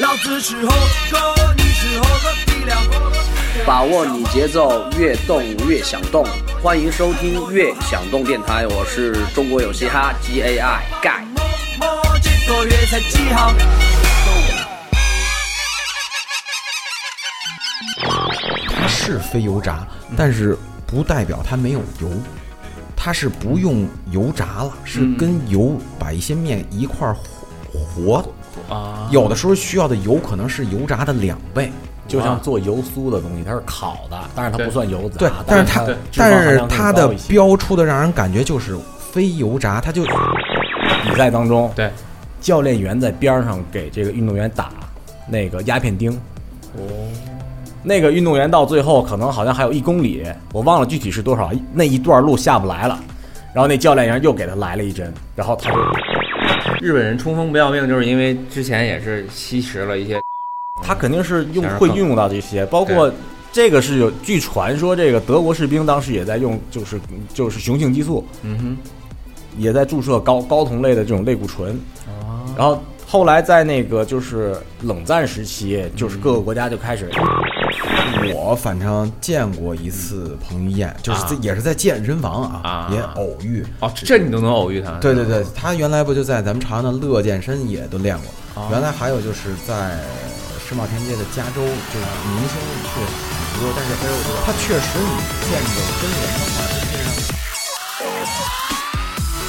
[0.00, 0.68] 老子是猴
[1.10, 2.78] 哥，你是猴哥，力量。
[3.66, 6.24] 把握你节奏，越动越想动。
[6.62, 11.24] 欢迎收听《越想动电台》，我是中国有嘻哈 G A I 盖。
[11.80, 11.88] 摸
[12.22, 13.52] 这个月才几号？
[18.80, 19.84] 它是非油炸，
[20.16, 20.56] 但是
[20.86, 22.08] 不代表它没有油，
[22.94, 27.16] 它是不用油炸了，是跟油把一些面一块儿
[27.72, 28.24] 和
[28.68, 31.70] 和啊，有的时候需要的油可能是油炸的两倍。
[32.06, 35.18] 就像做油酥的东西，它是烤的，但是它不算油炸。
[35.18, 38.74] 对，但是它但是它的标出的让人感觉就是
[39.12, 41.90] 非油炸，它就比赛当中，对，
[42.40, 44.70] 教练员在边上给这个运动员打
[45.28, 46.10] 那个鸦片钉。
[46.78, 46.80] 哦，
[47.82, 52.98] 那个运动员到最后可能好像还有一公里，我忘了具体是多少，那一段路下不来了。
[53.52, 55.76] 然后那教练员又给他来了一针，然后他就
[56.80, 60.20] 日本人冲锋不要命，就是因为之前也是吸食了一些，
[60.82, 63.12] 他肯定是用会运用到这些，包括
[63.52, 67.00] 这个是有据传说，这个德国士兵当时也在用，就是
[67.32, 68.76] 就是雄性激素，嗯哼
[69.56, 71.78] 也在注射高高酮类的这种类固醇。
[72.06, 77.10] 哼，然后后来在那个就是冷战时期，就是各个国家就开始，
[78.34, 83.64] 我反正见过一次彭于晏，就是在啊也是在健身房啊啊，也偶遇。
[83.80, 84.92] 哦，这你都能偶遇他？
[85.00, 88.26] 对对对，他原来不就在咱们长安的乐健身也都练过。
[88.54, 89.98] 哦原来还有就是在
[90.68, 93.06] 世贸天阶的加州，就是明星确实
[93.52, 93.90] 很多，但是
[94.44, 95.08] 他确实你
[95.48, 95.68] 见着
[96.00, 96.58] 真人的话，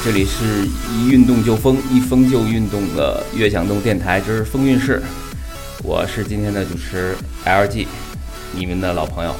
[0.04, 5.02] 这里是一运动就疯，一疯就运动的悦享动电台之风韵事，
[5.82, 7.86] 我是今天的主持 LG，
[8.52, 9.34] 你们的老朋友。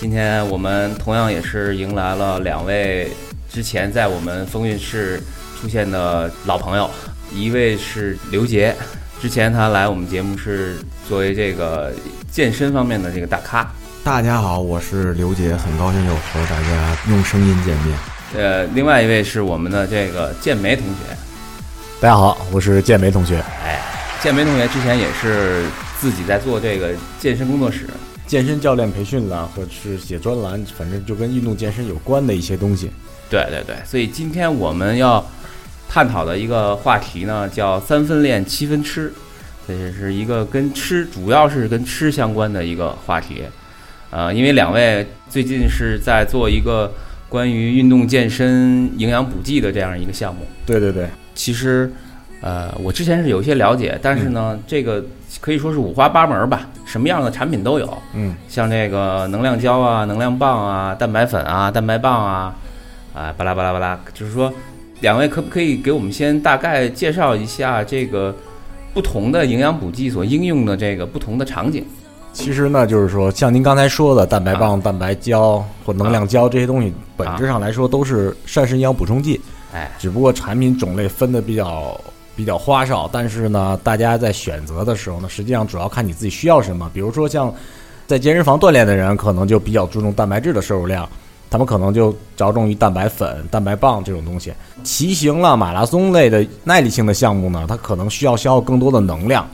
[0.00, 3.08] 今天我们同样也是迎来了两位
[3.48, 5.20] 之前在我们风韵室
[5.60, 6.90] 出现的老朋友，
[7.32, 8.74] 一位是刘杰，
[9.20, 10.76] 之前他来我们节目是
[11.08, 11.92] 作为这个
[12.30, 13.70] 健身方面的这个大咖，
[14.02, 17.96] 大家好，我是刘杰，很高兴又和大家用声音见面。
[18.34, 21.16] 呃，另外一位是我们的这个健梅同学，
[22.00, 23.80] 大家好，我是健梅同学，哎，
[24.20, 25.64] 健梅同学之前也是
[26.00, 26.90] 自己在做这个
[27.20, 27.86] 健身工作室，
[28.32, 32.90] 健身教练培训啦，或者是写专栏，反正就跟运动健身有关的一些东西。
[33.28, 35.22] 对对对，所以今天我们要
[35.86, 39.12] 探讨的一个话题呢，叫三分练七分吃，
[39.68, 43.42] 这是一个跟吃，主要是跟吃相关的一个话题。
[44.08, 46.90] 呃，因为两位最近是在做一个
[47.28, 50.46] 关于运动健身营养补剂的这样一个项目。
[50.64, 51.92] 对对对，其实，
[52.42, 55.02] 呃，我之前是有一些了解，但是呢，这个
[55.40, 57.96] 可以说是五花八门吧，什么样的产品都有。
[58.14, 62.54] 嗯，像这个能量胶啊、能量棒啊、蛋白粉啊、蛋白棒啊，
[63.14, 64.52] 啊，巴拉巴拉巴拉，就是说，
[65.00, 68.34] 两位可不可以给我们先大概介绍一下这个
[68.92, 71.84] 不同的营养补剂所应用的这个不同的场景？
[72.32, 79.40] 其实呢，就是说，像您刚才说的蛋白棒、蛋白胶或能量胶这些东西，本质上来说都是膳食营养补充剂，
[79.72, 82.00] 哎，只不过产品种类分的比较
[82.36, 83.08] 比较花哨。
[83.12, 86.90] 但是呢，大家在选择的时候呢，实际上主要看你自己需要什么。
[86.92, 87.52] 比如说像
[88.06, 91.08] 在健身房锻炼的人，可能就比较注重蛋白质的摄入量，
[91.50, 94.52] 他们可能就着重于蛋白粉、蛋白棒这种东西。
[94.82, 99.46] 骑行了、马拉松类的耐力性的项目呢，它可能需要消耗更多的能量。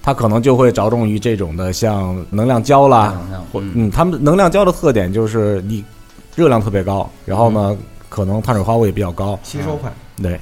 [0.00, 3.20] 它可能就会着重于这种的，像能量胶啦，
[3.52, 5.84] 或嗯嗯，他们能量胶的特点就是你
[6.34, 7.76] 热量特别高，然后呢，
[8.08, 10.40] 可能碳水化合物也比较高，吸收快，对，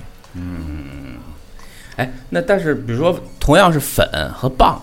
[1.96, 4.80] 哎，那但是比如说同样是粉和棒，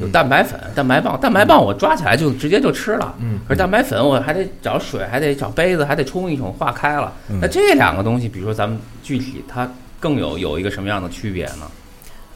[0.00, 7.12] 有蛋白粉、蛋白棒，蛋白棒我抓起来就直接就吃了，嗯可是蛋白粉我还得找水，还得找杯子，还得冲一冲化开了。
[7.28, 11.66] 嗯那这两个东西，比如说咱们具体它更有有一个什么样的区别呢？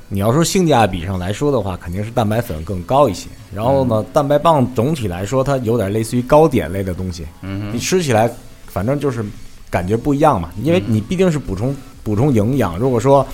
[0.09, 3.29] 你要说性价比上来说的话，肯定是蛋白粉更高一些。
[3.53, 8.31] 然后呢，蛋白棒总体来说，它有点类似于糕点类的东西，嗯你吃起来
[8.67, 9.25] 反正就是
[9.69, 11.75] 感觉不一样嘛，因为你毕竟是补充
[12.05, 12.79] 补充营养。
[12.79, 13.27] 如果说，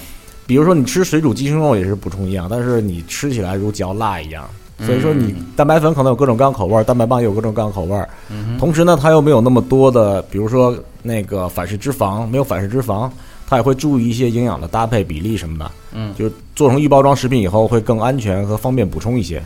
[0.46, 4.48] 比如说你吃水煮鸡胸肉也是补充营养，但是你吃起来如嚼蜡一样。
[4.84, 8.08] 所以说，你蛋白粉可能有各种各样口味儿，蛋白棒也有各种各样口味儿。
[8.58, 13.08] 同时呢，它又没有那么多的，比如说那个反式脂肪，没有反式脂肪，
[13.46, 15.70] 它也会注意一些营养的搭配比例什么的。
[15.92, 19.40] 嗯，就做成预包装食品以后会更安全和方便补充一些。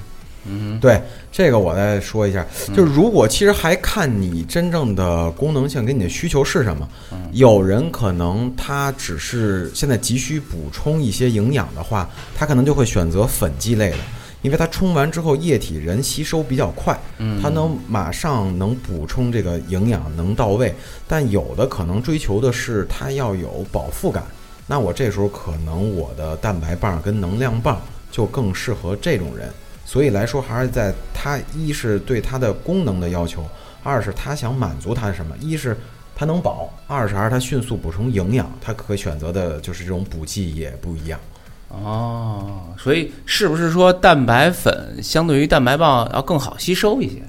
[0.49, 1.01] 嗯对
[1.33, 6.89] 这个我再说一下，就是如果其实还看你真正的功能性跟你的需求是什么。
[7.33, 13.99] 有人可能他只是现在急需补充一些营养的话，他可能就会选择粉剂类的，
[14.43, 16.99] 因为它冲完之后液体人吸收比较快，
[17.43, 20.75] 它能马上能补充这个营养能到位。
[21.07, 24.25] 但有的可能追求的是它要有饱腹感，
[24.67, 29.51] 那我这时候可能我的蛋白棒跟能量棒就更适合这种人。
[29.87, 33.47] 所以来说，还是在它一是对它的功能的要求，
[33.85, 35.35] 二是它想满足它什么？
[35.41, 35.75] 一是
[36.17, 41.21] 它能饱，二是还是它迅速补充营养，它可选择的就是这种补剂也不一样。
[41.69, 47.23] 哦，所以是不是说蛋白粉相对于蛋白棒要更好吸收一些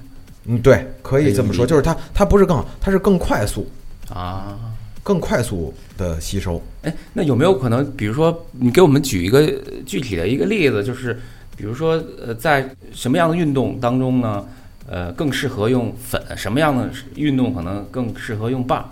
[0.46, 3.70] 嗯，对，可以这么说，就是它它不是更好，它是更快速、
[4.08, 4.58] 啊？
[5.02, 6.62] 更快速的吸收。
[6.82, 11.18] 哎，那有没有可能，比如说你给我们举一个呃具体的一个例子，就是
[11.58, 14.46] 比如说呃，在什么样的运动当中呢？
[14.90, 18.90] 呃，更适合用粉，什么样的运动可能更适合用棒？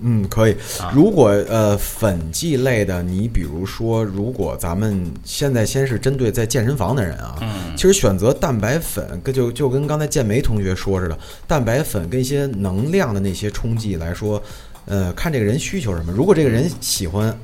[0.00, 0.90] 嗯，可以啊。
[0.94, 14.42] 如果呃粉剂类的，你比如说，如果咱们现在先是针对在健身房的人啊，嗯其实选择蛋白粉，跟就就跟刚才建梅同学说似的，蛋白粉跟一些能量的那些冲剂来说，
[14.86, 16.10] 呃，看这个人需求什么。
[16.10, 17.36] 如果这个人喜欢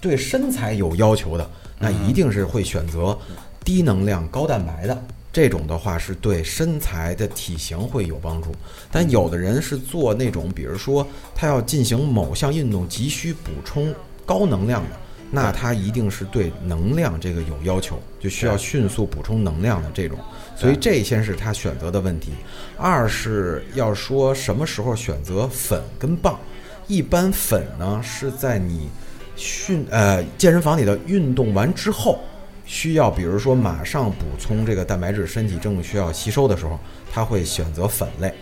[0.00, 3.16] 对身材有要求的，那一定是会选择
[3.64, 5.02] 低能量高蛋白的。
[5.30, 8.50] 这种的话是对身材的体型会有帮助，
[8.90, 13.94] 但有的人是做那种，比如说他要进行某项运动急需补充
[14.24, 14.96] 高能量的，
[15.30, 20.18] 那他一定是对能量这个有要求，就需要迅速补充能量的这种。
[20.56, 22.32] 所以这先是他选择的问题。
[22.76, 26.40] 二是要说什么时候选择粉跟棒，
[26.88, 28.88] 一般粉呢是在你
[29.38, 32.18] 训呃健身房里的运动完之后，
[32.66, 36.78] 需要比如说马上补充这个蛋白质，身体正需要吸收的时候，
[37.10, 38.34] 他会选择粉类。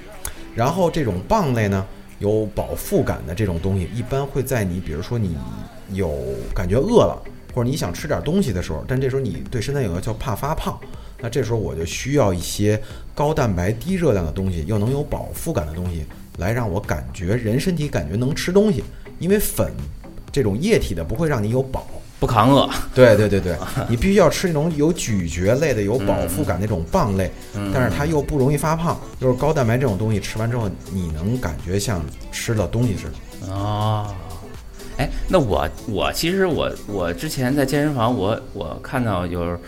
[0.55, 1.87] 然后这种棒类呢，
[2.19, 5.37] 有饱腹感的这种东西，一般会在你比如说你
[5.93, 6.19] 有
[6.55, 7.23] 感觉饿了，
[7.55, 10.81] 或者你想吃点东西的时候，但这时候你对身材有要求，怕发胖，
[11.21, 12.81] 那这时候我就需要一些
[13.15, 16.07] 高蛋白、低热量的东西，又能有饱腹感的东西，
[16.39, 18.83] 来让我感觉人身体感觉能吃东西，
[19.19, 19.71] 因为粉
[20.37, 21.87] 这种液体的不会让你有饱。
[22.19, 23.57] 不扛饿，对对对对，
[23.89, 27.31] 你必须要吃那种有咀嚼类的、有饱腹感那种棒类，
[27.75, 32.03] 但是它又不容易发胖，就是高蛋白这种东西，吃完之后你能感觉像
[32.33, 33.53] 吃了东西似的。
[33.53, 34.15] 哦，
[34.97, 39.59] 哎，那我我其实我我之前在健身房，我我看到就是，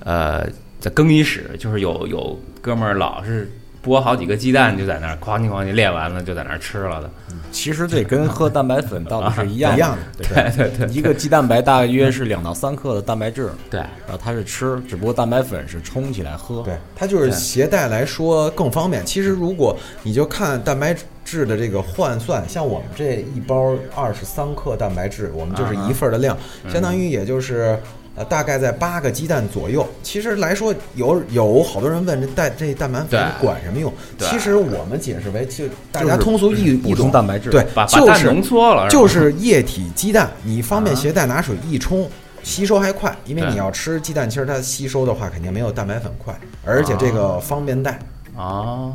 [0.00, 0.44] 呃，
[0.80, 3.48] 在更衣室，就是有有哥们儿老是
[3.84, 7.10] 剥好几个鸡蛋，就在那儿哐叽哐叽练完了就在那儿吃了的。
[7.50, 16.62] 其实这跟喝蛋白粉道理是一样一样的，的 对对对，一个鸡蛋白大约是两到三克的蛋白质，对，然后它是吃，只不过蛋白粉是冲起来喝。
[16.62, 19.04] 对，它就是携带来说更方便。
[19.04, 26.36] 其实如果你就看蛋白质的这个换算，像我们这一包二十三克蛋白质，我们就是一份儿的量，
[26.72, 27.78] 相当于也就是。
[28.14, 29.88] 呃，大概在八个鸡蛋左右。
[30.02, 33.92] 其实来说，有有好多人问这蛋这蛋白粉管什么用？
[34.18, 42.06] 其实我们解释为就大家通俗易补充易懂蛋白质对，把就是浓缩了，就是液体鸡蛋，你方便啊携带，拿水一冲，
[42.42, 43.16] 吸收还快。
[43.24, 47.98] 因为你要吃鸡蛋，其实它吸收的话肯定没有蛋白粉快，而且这个方便带。
[48.36, 48.92] 啊，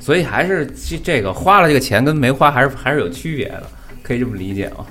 [0.00, 3.62] 所以还是这这个花了这个钱跟没花还是还是有区别的，
[4.02, 4.86] 可以这么理解吗？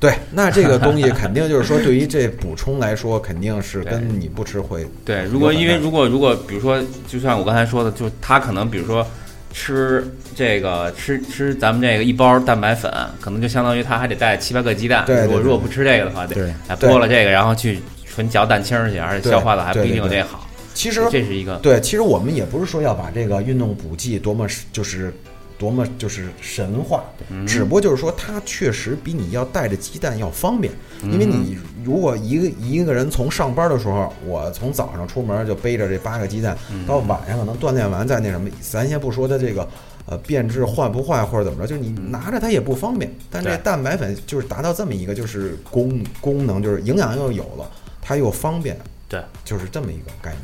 [0.00, 3.92] 对，那这个东西 肯定就是说，对于这补充来说，肯定是对。
[3.92, 9.06] 跟你不吃会对，如果因为如果如果比如说，就像我刚才说的，就他可能比如说
[9.52, 15.04] 吃这个吃吃咱们这个一包蛋白粉，可能就相当于他还得带七八个鸡蛋。
[15.04, 16.54] 对如果如果不吃这个的话，得对。
[16.66, 20.46] 还剥了这个，然后去纯嚼蛋清儿去，而且消化的还不一定有这好。
[20.72, 25.12] 其实这是一个对，其实我们也不是说要把这个运动补剂多么就是
[25.60, 30.72] 多么就是神话，嗯只不过就是说它确实比你要带着鸡蛋要方便，
[31.04, 39.68] 因为你如果一个一个人从上班的时候，我从早上出门就背着这八个鸡蛋，嗯到晚上可能锻炼完再那什么，咱先不说它这个。
[40.06, 43.08] 呃，变质坏不坏或者怎么着，就是你拿着它也不方便。
[43.30, 48.76] 但这蛋白粉就是达到这么一个，就是功功能，就是营养又有了，它又方便，
[49.08, 49.22] 对。
[49.44, 50.42] 就是这么一个概念。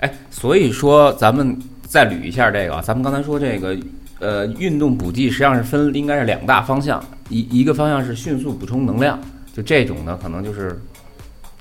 [0.00, 1.58] 哎，所以说咱们
[1.88, 3.74] 再捋一下这个啊，咱们刚才说这个
[4.18, 9.18] 呃运动补剂实际上是分应该是两大方向，一一个方向是迅速补充能量，
[9.52, 10.80] 就这种呢可能就是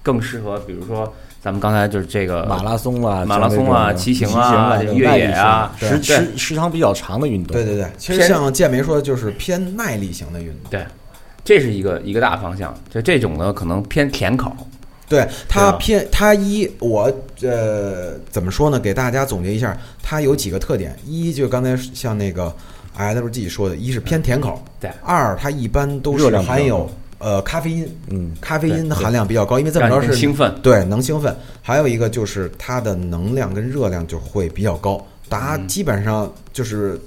[0.01, 7.53] 更适合，比如说咱们刚才就是这个马拉松啊，马拉松啊骑行啊越野啊时时时长比较长的运动。
[7.53, 10.71] 对对对，其实像健美说的，就是偏耐力型的运动。
[10.71, 10.85] 对，
[11.43, 14.55] 这是一个一个大方向，就这种呢可能偏甜口，
[15.07, 18.79] 对它偏它一我呃怎么说呢？
[18.79, 22.53] 给大家总结一下，它有几个特点：一就刚才像那个
[22.97, 30.53] LG 说的，一是偏甜口；对二它一般都是含有呃咖啡因，嗯，咖啡因的含量比较高，因为这么着是兴奋。
[30.63, 31.35] 对，能兴奋。
[31.61, 36.99] 还有一个就是它的能量跟热量就会比较高，达嗯基本上就是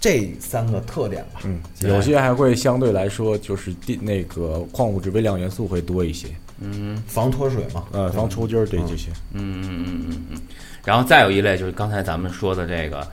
[0.00, 1.40] 这三个特点吧。
[1.44, 6.28] 嗯，有些还会相对来说就是地那个矿物质微量元素会多一些。
[6.60, 7.84] 嗯防脱水嘛。
[7.92, 9.10] 呃，防抽筋儿对这些。
[9.32, 10.40] 嗯嗯嗯嗯嗯，
[10.84, 13.06] 然后再有一类就是刚才咱们说的这个，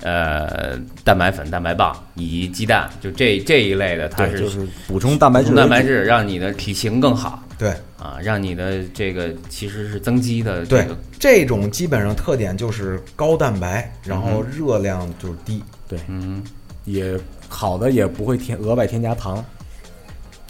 [0.00, 7.74] 呃，蛋白粉、蛋白棒以及鸡蛋，就这这一类的，它对，是就是补充蛋白质蛋白质，让你的体型更好对。
[7.98, 10.86] 啊，让你的这个其实是增肌的这对，
[11.18, 15.62] 这种基本上特点就是高蛋白，然后热量就是低。
[15.88, 16.42] 对，嗯。
[16.86, 17.18] 也
[17.48, 19.42] 好的也不会添额外添加糖，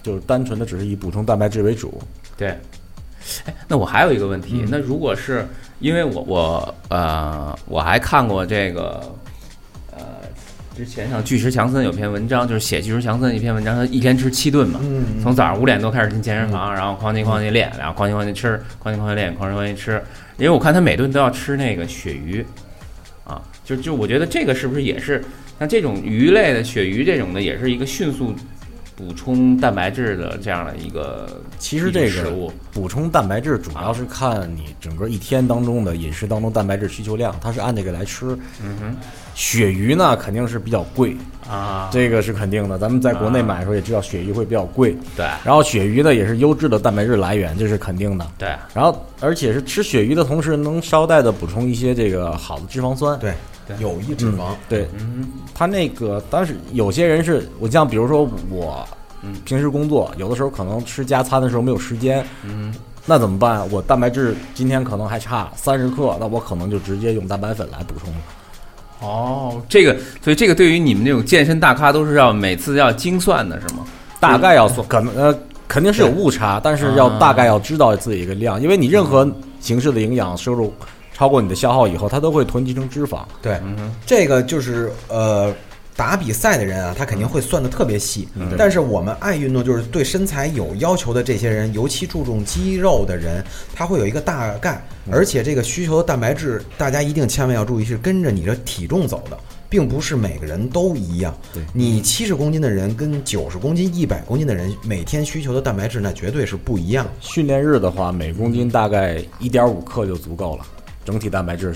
[0.05, 2.01] 就是单纯的只是以补充蛋白质为主。
[2.37, 2.57] 对。
[3.47, 5.49] 哎，那我还有一个问题，嗯那如果是
[5.81, 9.03] 因为我我呃我还看过这个
[9.91, 9.99] 呃
[10.77, 20.03] 之前像巨石强森有篇文章，就是写巨石强森一篇文章，他一天吃七顿嘛，嗯从早上五点多开始进健身房，然后哐叽哐叽练，然后哐叽哐叽吃，哐叽哐叽练，哐叽哐叽吃。
[20.37, 22.45] 因为我看他每顿都要吃那个鳕鱼，
[23.25, 25.25] 啊，就就我觉得这个是不是也是
[25.59, 28.35] 像这种鱼类的鳕鱼这种的，也是一个迅速
[28.97, 38.27] 补充蛋白质的这样的一个其实这个食物补充蛋白质主要是看你整个一天当中的饮食当中蛋白质需求量，它是按这个来吃。
[38.63, 38.97] 嗯哼
[39.35, 41.17] 鳕鱼呢肯定是比较贵，
[41.51, 42.79] 啊，这个是肯定的。
[42.79, 48.25] 咱们在国内买的时候也知道鳕鱼会比较贵，对然后鳕鱼呢也是优质的蛋白质来源，这是肯定的。
[48.39, 53.19] 对然后而且是吃鳕鱼的同时，能捎带的补充一些这个好的脂肪酸。
[53.19, 53.35] 对对，
[53.79, 54.55] 有益脂肪。
[54.69, 58.87] 对，嗯他那个当时有些人是我像比如说我，
[59.23, 62.75] 嗯平时工作有的时候可能吃加餐的时候没有时间，嗯
[63.07, 63.71] 那怎么办？
[63.71, 68.21] 我蛋白质今天可能还差三十克，那我可能就直接用蛋白粉来补充了。
[69.01, 73.85] 哦，这个所以这个对于你们这种健身大咖都是要每次要精算的是吗？
[74.19, 79.31] 大概要算，可能呃肯定是有误差，但是要大概要知道自己一个量，因为你任何
[79.61, 80.73] 形式的营养摄入
[81.15, 83.25] 超过你的消耗以后，它都会囤积成脂肪。
[83.41, 85.55] 对，嗯这个就是呃，
[85.97, 88.29] 打比赛的人啊，他肯定会算的特别细。
[88.59, 93.45] 但是我们爱运动，就是对身材有要求的这些人，尤其注重肌肉的人，
[93.75, 99.39] 他会有一个大概，而且这个需求的蛋白质，大家一定千万要注意，是跟着你的体重走的。
[99.67, 107.05] 并不是每个人都一样，对你七十公斤的人跟九十公斤、一百公斤的人每天需求的蛋白质那绝对是不一样。
[107.19, 110.65] 训练日的话，每公斤大概一点五克就足够了，
[111.05, 111.75] 整体蛋白质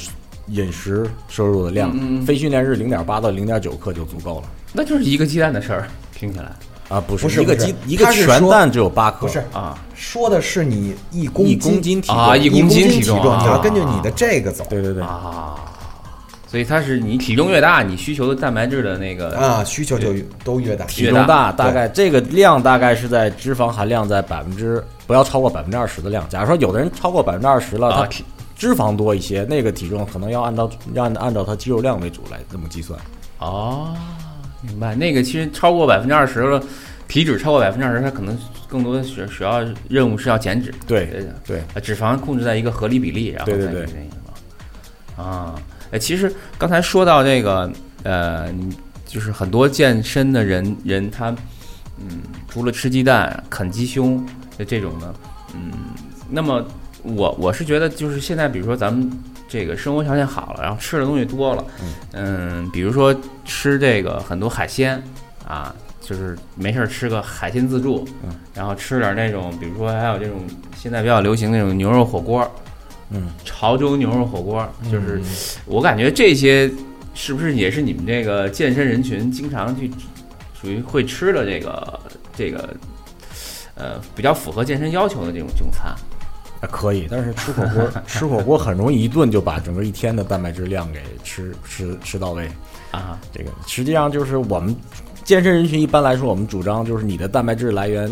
[0.48, 4.48] 饮食摄入的量，嗯嗯非训练日零点八到零点九克就足够了。
[4.72, 6.52] 那就是一个鸡蛋的事儿，听起来。
[6.88, 9.78] 啊，不是不是一个鸡一个全蛋只有八克，不是啊。
[9.94, 12.16] 说的是你一公一斤公斤体重。
[12.16, 14.64] 啊一一公体斤体重啊你要根据你的这个走。
[14.70, 15.56] 对对对，啊，
[16.46, 20.86] 所以它是你体重越大，你需求的蛋白质的那个啊，需求就都越大。
[20.86, 26.26] 体重大，大概这个量大概是在脂肪含量在百分之不要超过百分之二十的量。
[26.30, 28.08] 假如说有的人超过百分之二十了，他
[28.58, 32.98] 脂肪多一些，那个体重可能要按照要按按照它肌肉量为主来这么计算。
[33.38, 33.96] 哦，
[34.60, 34.96] 明白。
[34.96, 36.60] 那个其实超过百分之二十了，
[37.06, 38.36] 体脂超过百分之二十，它可能
[38.66, 45.54] 更多的主主要任务是要减脂，对对对，脂肪控制在一个合理比例，然后对对对再去那个嘛啊，
[45.92, 47.70] 哎，其实刚才说到这个，
[48.02, 48.52] 呃，
[49.06, 51.30] 就是很多健身的人人他，
[51.98, 54.26] 嗯，除了吃鸡蛋、啃鸡胸
[54.58, 55.14] 的这种呢，
[55.54, 55.70] 嗯，
[56.28, 56.66] 那么
[57.02, 59.10] 我我是觉得就是现在，比如说咱们
[59.48, 61.64] 这个生活条件好了，然后吃的东西多了，
[62.12, 63.14] 嗯，比如说
[63.44, 65.02] 吃这个很多海鲜
[65.46, 65.74] 啊。
[66.00, 70.40] 就是没事儿吃个海鲜自助，嗯然后吃点那种，比如说还有这种
[70.74, 72.50] 现在比较流行那种牛肉火锅，
[73.10, 75.20] 嗯，潮州牛肉火锅，就是
[75.66, 76.70] 我感觉这些
[77.12, 79.90] 是不是也是你们这个健身人群经常去
[80.58, 82.00] 属于会吃的这个
[82.34, 82.74] 这个
[83.74, 85.94] 呃比较符合健身要求的这种中餐
[86.60, 92.48] 啊，可以，但是吃火锅吃火锅很容易一顿就把整个一天的蛋白质量给吃吃吃到位。
[92.90, 93.18] 啊？
[93.32, 94.74] 这个实际上就是我们
[95.24, 98.10] 健身人群一般来说，我们主张就是你的蛋白质来源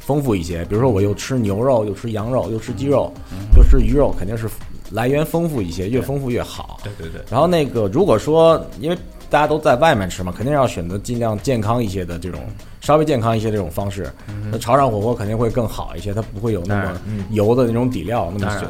[0.00, 3.12] 丰富一些，比如说我又吃牛肉，又吃羊肉，又吃鸡肉，
[3.56, 4.48] 又吃鱼肉，肯定是
[4.90, 6.80] 来源丰富一些，越丰富越好。
[6.82, 12.40] 对对对，然后那个如果说因为大家都在外面吃嘛，肯定要选择尽量健康一些的这种
[12.80, 14.10] 稍微健康一些这种方式。
[14.50, 18.62] 那潮汕火锅肯定会更好一些，它不会有那么油的那种底料那么选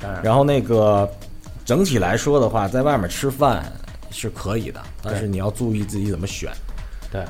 [0.00, 0.12] 然。
[0.14, 1.10] 然，然后那个
[1.64, 3.64] 整体来说的话，在外面吃饭
[4.10, 6.50] 是可以的，但是你要注意自己怎么选。
[7.10, 7.24] 对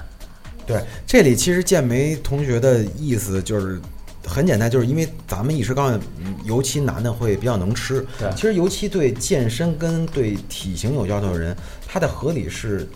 [0.66, 3.80] 对，这里其实建梅同学的意思就是
[4.26, 8.04] 很简单，就是因为咱们一时高兴，嗯尤其男的会比较能吃。
[8.18, 12.88] 对其实尤其对健身跟对体型有要求的人，他的合理是。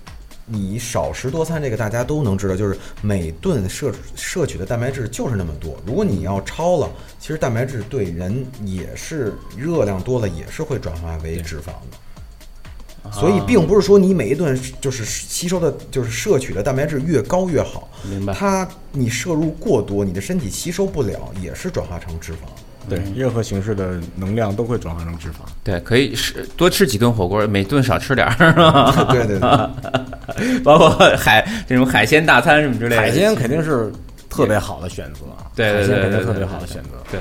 [0.51, 5.77] 你少食多餐，这个大家都能知道，就是每顿摄摄取的蛋白质就是那么多。
[5.85, 13.11] 如果你要超了，其实蛋白质对人也是热量多了，也是会转化为脂肪的。
[13.13, 22.37] 所以并不是说你每一顿就是吸收的，就是摄取的蛋白质越高越好，明白它你摄入过多，你的身体吸收不了，也是转化成脂肪。
[22.89, 25.43] 对，任何形式的能量都会转化成脂肪。
[25.63, 29.07] 对，可以吃多吃几顿火锅，每顿少吃点儿， 是吧？
[29.13, 33.03] 对对对， 包括海这种海鲜大餐什么之类的。
[33.03, 33.93] 海鲜肯定是
[34.31, 35.21] 特别好的选择，
[35.55, 36.91] 对对对海鲜肯定特别好的选择。
[37.11, 37.21] 对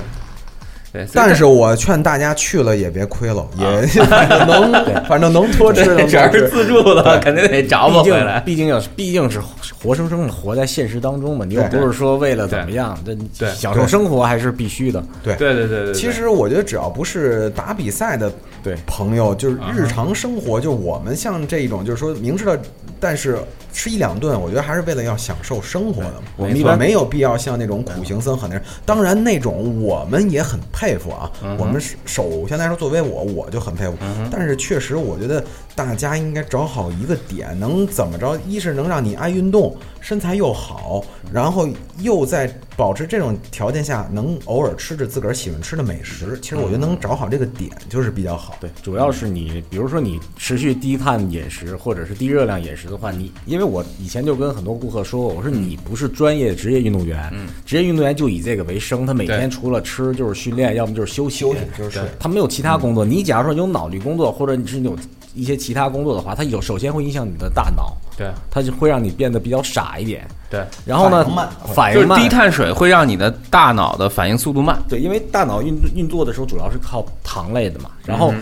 [1.12, 6.48] 但是我劝大家去了也别亏了，也 反正能反正能多吃只要是。
[6.48, 8.40] 自助的，肯定得找我毕竟回来。
[8.40, 9.38] 毕竟要毕竟是
[9.82, 15.04] 活生生的活在现实当中嘛，你又不是说为了怎么样，这对享受生活还是必须的。
[15.22, 22.56] 对对对对对，对其实我觉得只要不是打比赛的对朋友，就是日常生活，就我们像这一种，就是说明知道，
[23.00, 23.38] 但是
[23.72, 26.28] 吃一两顿，我觉得还是为了要享受生活的嘛。
[26.36, 31.30] 我们一般没有必要像那种苦行僧很那，当然那种我们也很佩服啊。
[31.58, 33.94] 我们是首先来说，作为我，我就很佩服。
[34.30, 38.38] 但是确实，我觉得大家应该找好一个点，能怎么着？
[38.46, 41.68] 一是能让你爱运动，身材又好，然后
[42.00, 46.38] 又在保持这种条件下，能偶尔吃着自个儿喜欢吃的美食。
[46.40, 48.56] 其实我觉得能找好这个点就是比较好。
[48.60, 57.32] 对，主要是你，比如说你持续低碳饮食或者是低热量饮食的话，你因为我以前就跟很多顾客说过，我说你不是专业职业运动员，
[57.66, 63.04] 职业运动员就以这个为生，他每天除了吃就是训练，要么就是休息，休息就是他没有其他工作。
[63.04, 64.96] 你假如说有脑力工作，或者你是有
[65.38, 68.28] 一些其他工作的话，它有首先会影响你的大脑，对。
[68.50, 70.26] 它就会让你变得比较傻一点。
[70.50, 74.82] 对，然后呢反应慢，就是反应慢，低碳水会让你的大脑的反应速度慢。
[74.88, 78.34] 对，因为大脑运运作的时候主要是靠糖类的嘛，然后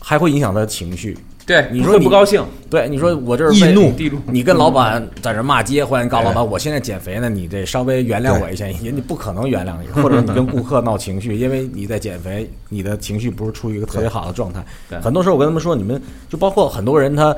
[0.00, 1.18] 还会影响他的情绪。
[1.48, 3.90] 对，你说你不高兴，对，你说我这是为易怒
[4.26, 15.00] 你跟老板在这骂街，或者你告诉老板我现在减肥呢，你得稍微原谅我一下，人家不可能原谅你，或者你跟顾客闹情绪，因为你在减肥，你的情绪不是处于一个特别好的状态对。
[15.00, 17.34] 很多时候我跟他们说，你们就包括很多人他。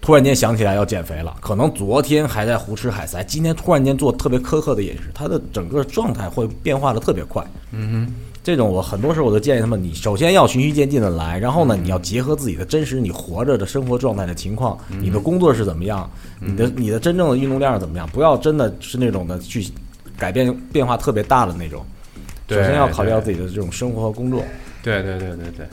[0.00, 7.44] 突然间想起来要减肥了，可能昨天还在胡吃海塞，今天突然间做特别苛刻的饮食，他的整个状态会变化的特别快。
[8.48, 19.68] 这种我很多时候我都建议他们，你首先要循序渐进的来，然后呢，你要结合自己的真实你活着的生活状态的情况，你的工作是怎么样，你的你的真正的运动量是怎么样，不要真的是那种的去
[20.16, 21.84] 改变变化特别大的那种。
[22.48, 24.42] 首先要考虑到自己的这种生活和工作。
[24.82, 25.66] 对对对对对，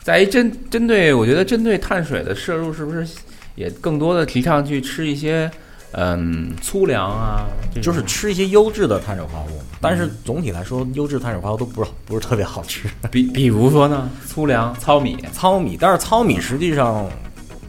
[0.00, 3.06] 在一针针对，我觉得针对碳水的摄入，是不是
[3.54, 5.50] 也更多的提倡去吃一些
[5.96, 7.46] 嗯粗粮啊？
[7.82, 12.88] 就是吃一些优质的碳水化合物，但是总体来说，优质碳水化合物都不是不是特别好吃。
[13.10, 17.06] 比比如说呢，粗粮、糙米，糙米，但是糙米实际上，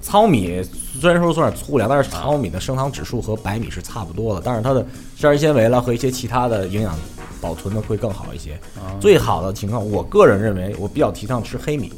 [0.01, 0.61] 糙米
[0.99, 4.85] 虽然说算是粗粮，但是糙米的升糖指数和白米是差不多的，但是它的
[5.15, 6.95] 膳食纤维了和一些其他的营养
[7.41, 8.59] 保存的会更好一些。
[8.99, 11.91] 最好的情况，我个人认为，我比较提倡吃黑米，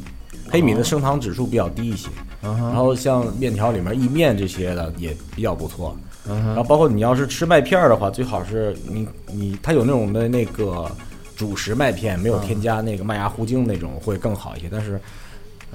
[0.50, 2.10] 黑米的升糖指数比较低一些。
[2.42, 5.96] 然后像面条里面意面这些的也比较不错。
[6.28, 10.90] 然后包括你要是吃麦片儿的话，最好是你你它有那种的那个
[11.36, 15.00] 主食麦片，没有添加那个麦芽糊精那种会更好一些，但是。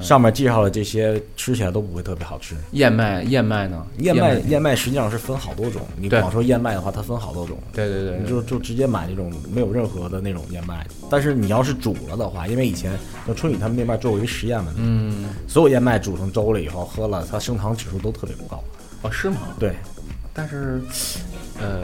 [0.01, 2.57] 上面介绍的这些吃起来都不会特别好吃。
[2.71, 3.87] 燕麦，燕麦呢？
[3.99, 7.59] 燕麦燕麦实际上是分好多种，你光说燕麦的话，它分好多种。
[7.75, 18.65] 对对对，你就就直接买那种没有任何的那种燕麦，但是你要是煮了的话，因为以前就春雨他们那边做过一实验嘛，嗯，所有燕麦煮成粥了以后喝了，它升糖指数都特别不高。
[19.03, 19.41] 哦是吗？
[19.59, 19.75] 对，
[20.33, 20.81] 但是
[21.61, 21.83] 呃，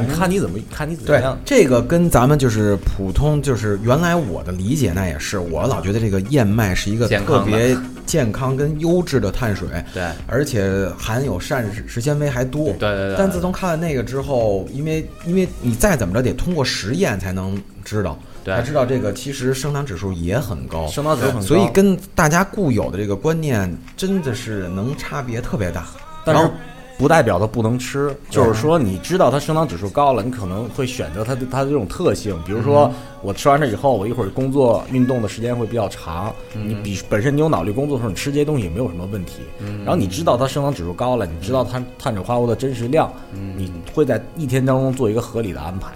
[0.00, 1.38] 你看你怎么看你怎么对样，。
[1.44, 12.66] 这个跟咱们就是普通，就是原来我的理解，那也是我老觉得这个燕麦是一个特别健康跟优质的碳水，对而且含有膳食纤维还多。
[12.72, 25.86] 对对对但自从看了那个之后，因为因为你再怎么着得通过实验才能知道，对才知道这个其实升糖指数也很高，升糖指数很高所以跟大家固有的这个观念真的是能差别特别大。
[26.24, 26.50] 但是
[26.98, 39.42] 不代表它不能吃，就是说你知道它升糖指数高了，你可能会选择它的它的这种特性，比如说我吃完这以后，我一会儿工作运动的时间会比较长，你比本身你有脑力工作的时候，你吃这些东西也没有什么问题。
[39.84, 45.92] 然后你知道它升糖指数高了，你知道它碳水化合物的真实量，你会在一天当中做一个合理的安排。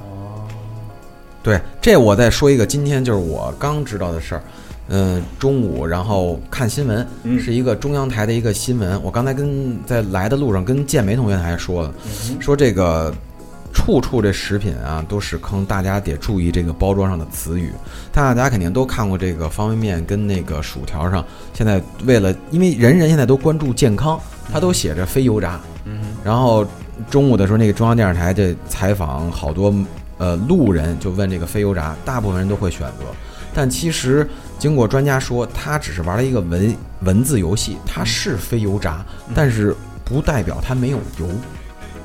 [0.00, 0.44] 哦
[1.42, 4.42] 对，这我再说一个，今天就是我刚知道的事儿。
[4.88, 7.06] 嗯、中午然后看新闻，
[7.40, 9.02] 是一个中央台的一个新闻。
[9.02, 11.94] 我刚才跟在来的路上跟建梅同学还说了，
[12.38, 13.12] 说这个
[13.72, 17.72] 处处这食品啊都是坑，大家得注意这个包装上的词语。
[18.12, 24.20] 大家肯定都看过这个方便面跟那个薯条上，现在为了因为人人现在都关注健康，
[24.52, 25.60] 它都写着非油炸。
[26.22, 26.66] 然后
[27.10, 29.74] 中午的时候，那个中央电视台这采访好多
[30.18, 33.06] 呃路人，就问这个非油炸，大部分人都会选择。
[33.52, 41.28] 但其实经过专家说，他只是玩了一个文文字游戏，它是非油炸，但是不代表它没有油。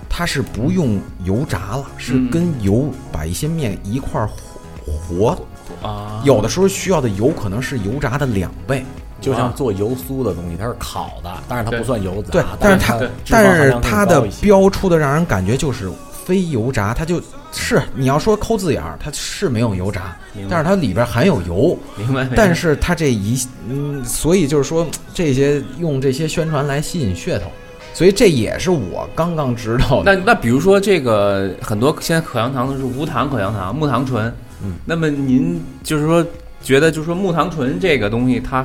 [0.09, 8.83] 它是不用油炸了，是嗯跟油把一些面一块儿和和，啊，有的时候需要的油可能是油炸的两倍。
[9.21, 12.31] 就像做油酥的东西，它是烤的，但是它不算油炸。
[12.31, 15.91] 对，但是它它但是它的标出的让人感觉就是
[16.29, 17.19] 非油炸，它就
[17.51, 20.15] 是你要说抠字眼儿，它是没有油炸，
[20.47, 21.75] 但是它里边含有油。
[21.97, 23.35] 明白，明白但是它这一
[23.67, 27.47] 嗯，所以就是说这些用这些宣传来吸引噱头，
[27.95, 30.13] 所以这也是我刚刚知道的。
[30.13, 34.31] 那那比如说这个很多现在口香糖都是无糖口香糖，木糖醇。
[34.61, 36.23] 嗯，那么您就是说
[36.61, 38.63] 觉得就是说木糖醇这个东西，它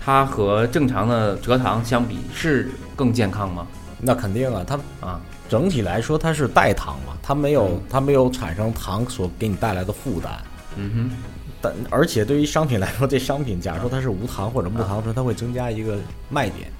[0.00, 3.66] 它和正常的蔗糖相比是更健康吗？
[4.00, 5.20] 那肯定啊，它啊，
[5.50, 10.32] 整体来说它是代糖嘛，它没有它没有产生糖所给你带来的负担。
[10.76, 11.10] 嗯哼
[11.60, 15.98] 但而且对于商品来说，这商品假如说它是无糖或者木糖醇，它会增加一个
[16.30, 16.70] 卖点。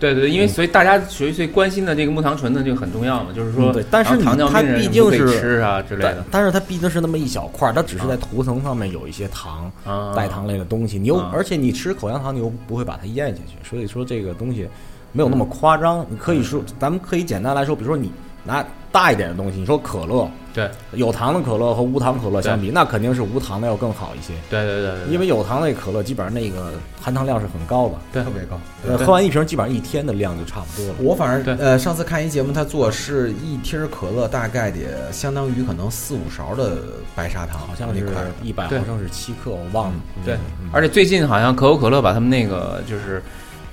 [0.00, 10.98] 对对对，因为所以大家所以最关心的这个木糖醇呢就很重要嘛，就是说，嗯对但是糖尿你它病人毕竟不可以是吃啊之类的但是它毕竟是那么一小块儿，它只是在涂层上面有一些糖、啊，代糖类的东西。
[10.98, 14.68] 你又、啊而且你吃口香糖，你又不会把它咽下去，所以说这个东西
[15.12, 16.04] 没有那么夸张。
[16.08, 18.12] 你可以说，咱们可以简单来说，比如说你
[18.44, 28.58] 拿大一点的东西，你说可乐，对有糖的可乐和无糖可乐相比，那肯定是无糖的要更好一些，对对对对，因为有糖类可乐基本上那个含糖量是很高的，对特别高。
[28.86, 30.94] 呃，喝完一瓶基本上一天的量就差不多了。
[31.00, 36.78] 我反正对呃，上次看一节目，他做是一听儿可乐大概得相当于可能四五勺的
[37.14, 38.22] 白砂糖，好像是那块。
[38.42, 39.96] 一百毫升是七克，我忘了。
[40.24, 43.22] 对嗯，而且最近好像可口可乐把他们那个就是。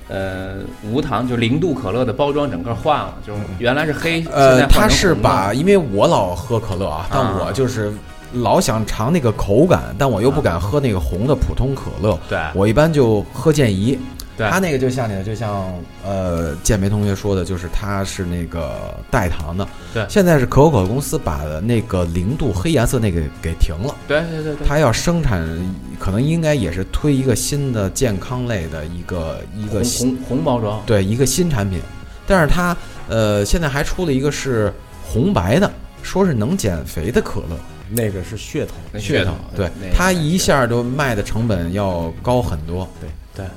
[0.08, 7.38] 呃，无糖就零度可乐的包装整个换了，就是原来是黑，呃，他是把，因为我老喝可乐啊，但啊。
[7.40, 7.92] 我就是
[8.32, 12.38] 老想尝那个口感，但我又不敢喝那个红的普通可乐，对。
[12.54, 13.98] 我一般就喝健怡。
[14.36, 14.48] 对。
[14.50, 15.72] 他那个就像你的，就像
[16.04, 19.66] 呃建梅同学说的，就是它是那个代糖的。
[19.94, 20.04] 对。
[20.08, 25.46] 现在是可口可乐公司把那个零度黑颜色那个给停了，对对对对，它要生产，
[25.98, 31.80] 可能应该也是推一个新的健康类的一个一个红新红红包装，对一个新产品，
[32.26, 32.76] 但是它
[33.08, 34.72] 呃现在还出了一个是
[35.04, 35.70] 红白的，
[36.02, 37.56] 说是能减肥的可乐，
[37.90, 38.74] 那个是噱头。
[38.92, 42.88] 那噱头，对那个它一下就卖的成本要高很多。
[43.00, 43.08] 对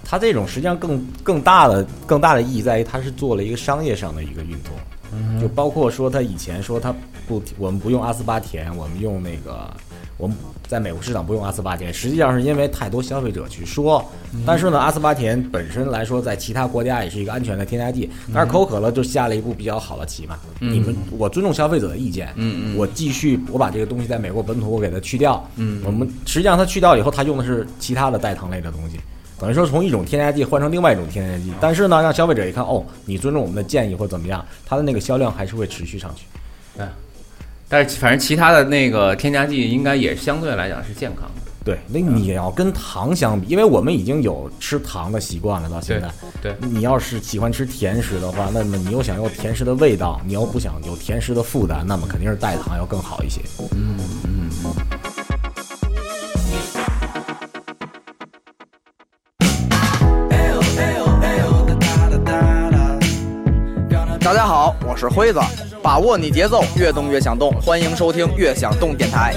[0.03, 4.73] 它这种实际上更更大的更大的意义在于，它是做了一个商业上的一个运作，
[5.13, 6.93] 嗯就包括说它以前说它
[7.27, 9.69] 不，我们不用阿斯巴甜，我们用那个
[10.17, 10.35] 我们
[10.67, 22.77] 在美国市场不用阿斯巴甜，实际上是因为太多消费者去说，嗯但是呢，阿斯巴甜本身来说，在其他国家也是一个安全的添加剂，嗯但是可口可乐就下了一步比较好的棋嘛，你们我尊重消费者的意见，嗯嗯。
[22.77, 25.81] 我继续我把这个东西在美国本土我给它去掉，嗯。
[25.85, 28.99] 我们实际上它去掉以后，它用的是其他的代糖类的东西。
[29.39, 36.25] 等于说从一种添加剂换成另外一种添加剂，但是呢，让消费者一看，哦，你尊重我们的建议或怎么样，它的那个销量还是会持续上去。
[37.71, 41.41] 但是反正其他的那个添加剂应该也相对来讲是健康的。
[41.63, 46.09] 对，那你要跟糖相比，因为我们已经有吃糖的习惯了，到现在，
[46.41, 53.39] 对，你要是喜欢吃甜食的话，那么你又想要甜食的味道，你又不想有甜食的负担，那么肯定是代糖要更好一些。
[54.18, 54.18] 大
[64.99, 65.39] 是辉子，
[65.81, 69.33] 把握你节奏，越动越想动，欢迎收听《越想动电台》。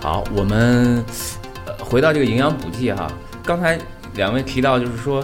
[0.00, 1.04] 好，我们
[1.66, 3.06] 呃回到这个营养补剂哈，
[3.44, 3.78] 刚才
[4.14, 5.22] 两位提到就是说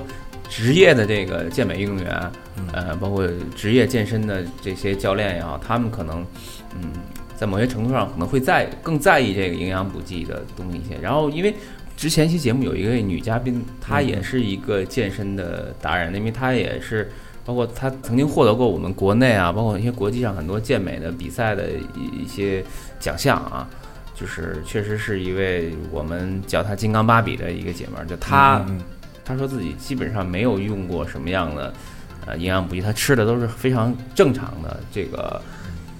[0.51, 2.31] 职业的这个健美运动员，
[2.75, 6.23] 呃，包括职业健身的这些教练也好，他们可能
[6.75, 6.93] 嗯，
[7.43, 10.97] 在某些程度上可能会在更在意这个营养补剂的东西一些。
[11.03, 11.55] 然后因为
[11.97, 17.11] 之前一期节目有一位女嘉宾，她也是一个健身的达人，因为她也是。
[17.45, 22.63] 包括她曾经获得过我们国内啊，包括一些国际上很多健美的比赛的一一些
[23.01, 23.69] 奖项啊，
[24.15, 28.65] 就是确实是一位我们叫她金刚芭比的一个姐妹儿，就她，
[29.25, 31.75] 她说自己基本上没有用过什么样的
[32.27, 35.43] 呃营养补剂，她吃的都是非常正常的这个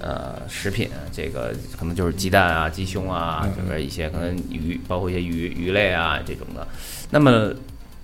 [0.03, 6.67] 呃食品，这个可能就是鸡蛋啊、鸡胸啊，这边一些可能鱼，包括一些鱼鱼类啊这种的。
[7.09, 7.53] 那么，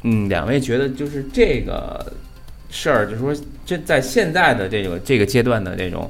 [0.04, 2.12] 嗯，两位觉得就是这个
[2.70, 3.36] 事儿，就是说
[3.66, 6.10] 这在现在的这个这个阶段的这种。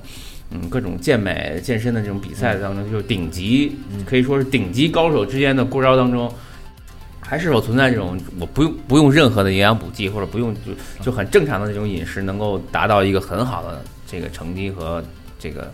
[0.51, 6.27] 嗯，各种健美健身的这种比赛当中，就是顶级，可以说是顶级高手之间的过招当中，
[7.19, 10.71] 还是否存在这种我不用不用任何的营养补剂，或者不用就
[11.03, 15.03] 就很正常的这种饮食，能够达到一个很好的这个成绩和
[15.39, 15.71] 这个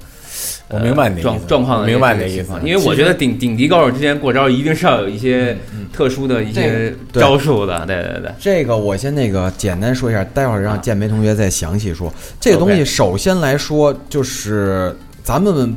[0.70, 2.66] 我明白你的意思状状况的明白你的意思情况。
[2.66, 5.58] 因为我觉得顶顶级高手之间过招，一定是要有一些
[5.92, 8.32] 特殊的一些招数的，对对对。
[8.40, 12.14] 这个我先那个简单说一下，待会儿让建梅同学再详细说。
[12.40, 15.76] 这个东西首先来说，就是咱们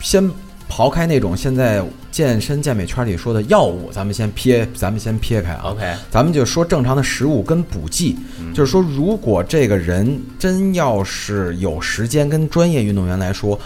[0.00, 0.30] 先
[0.70, 1.82] 刨开那种现在
[2.14, 5.72] 健身健美圈里说的药物，咱们先撇，咱们先撇开啊。
[5.72, 8.16] OK，咱们就说正常的食物跟补剂，
[8.54, 13.58] 就是说，如果这个人真要是有时间，跟专业运动员来说，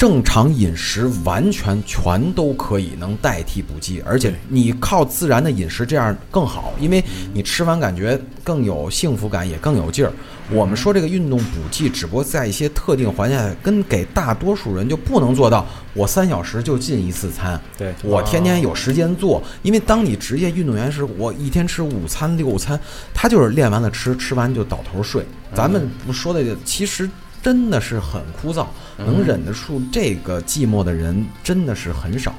[0.00, 10.10] 正常饮食完全全都可以能代替补剂，而且你靠自然的饮食这样更好，因为你吃完感觉更有幸福感，也更有劲儿。
[10.50, 22.80] 我们说这个运动补剂，只不过在一些特定环境下，跟给大多数人就不能做到，我三小时就进一次餐，对我天天有时间做，因为当你职业运动员时，我一天吃五餐六餐，
[23.12, 25.22] 他就是练完了吃，吃完就倒头睡。
[25.54, 27.06] 咱们不说的，其实
[27.42, 28.66] 真的是很枯燥，
[28.98, 32.34] 能忍得住这个寂寞的人真的是很少。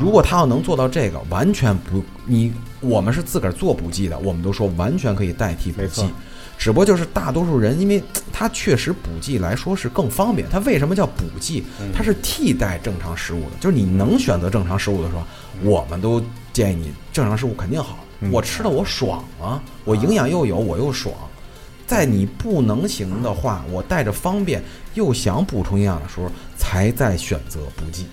[0.00, 6.08] 如果他要能做到这个，完全不你我们是自个儿做补剂的，我们都说完全可以代替补剂。
[6.58, 10.48] 只不过就是大多数人，因为它确实补剂来说是更方便。
[10.48, 11.62] 它为什么叫补剂？
[11.94, 13.50] 它是替代正常食物的。
[13.60, 15.22] 就是你能选择正常食物的时候，
[15.62, 16.22] 我们都
[16.54, 17.98] 建议你正常食物肯定好。
[18.32, 21.14] 我吃的我爽啊，我营养又有，我又爽。
[21.86, 24.62] 在你不能行的话，我带着方便
[24.94, 28.06] 又想补充营养的时候，才在选择补剂。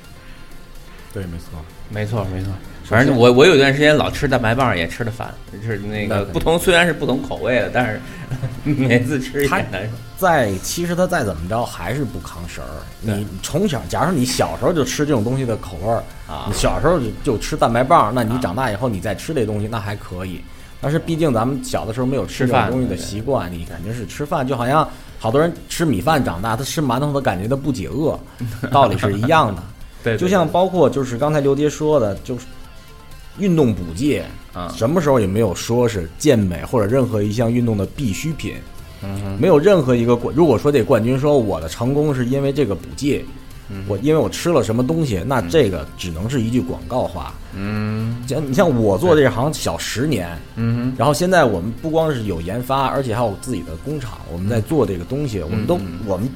[1.13, 1.59] 对，没错。
[1.89, 2.51] 没错没错，
[2.85, 8.01] 反正我我有段时间老吃蛋白棒，也吃的烦，就是那个不同，虽然是不同口味的，但是
[8.63, 9.91] 每次吃也它难受。
[10.17, 12.81] 再其实它再怎么着还是不扛食儿。
[12.99, 20.41] 你从小，假如说你小时候就吃这种东西的口味儿啊你小时候就就吃蛋白棒，那你长大以后你再吃这东西那还可以。
[20.83, 28.19] 但是毕竟咱们小的时候没有吃这种东西的习惯，你肯定是吃饭，就好像好多人吃米饭长大，他吃馒头他感觉他不解饿，
[28.69, 29.63] 道理是一样的。
[30.03, 32.45] 对，就像包括就是刚才刘杰说的，就是
[33.39, 34.21] 运动补剂
[34.53, 38.55] 啊什么时候也没有说是健美或者任何一项运动的必需品。
[39.05, 43.33] 嗯没有任何一个冠，如果说这冠军说我的成功是因为这个补剂，嗯
[43.87, 47.33] 我因为我吃了什么东西，那这个只能是一句广告话。
[47.55, 48.23] 嗯。
[48.27, 56.29] 像你像我做这行小十年，嗯然后现在我们不光是有研发，而且还有自己的工厂，我们在做这个东西，我们都我们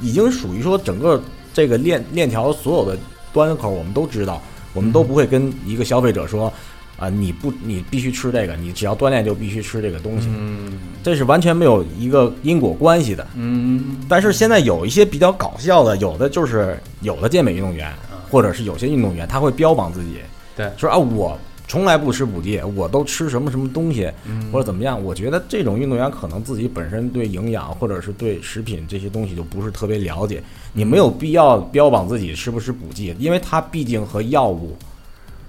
[0.00, 2.96] 已经属于说整个这个链链条所有的
[3.32, 4.40] 端口我们都知道，
[4.72, 6.52] 我们都不会跟一个消费者说。
[6.96, 10.72] 啊，你不，你必须吃这个，你只要锻炼就必须吃这个东西，嗯。
[11.02, 13.26] 这是完全没有一个因果关系的。
[13.34, 13.96] 嗯。
[14.08, 17.92] 但是现在有一些比较搞笑的，有的就是有的健美运动员，
[18.30, 20.18] 或者是有些运动员，他会标榜自己，
[20.56, 20.70] 对。
[20.76, 24.08] 说啊我从来不吃补剂，我都吃什么什么东西，
[24.52, 25.02] 或者怎么样。
[25.02, 30.42] 我觉得这种运动员可能自己本身对营养或者是对食品这些东西就不是特别了解，
[30.74, 34.76] 你没有必要标榜自己吃不吃补剂，因为它毕竟和药物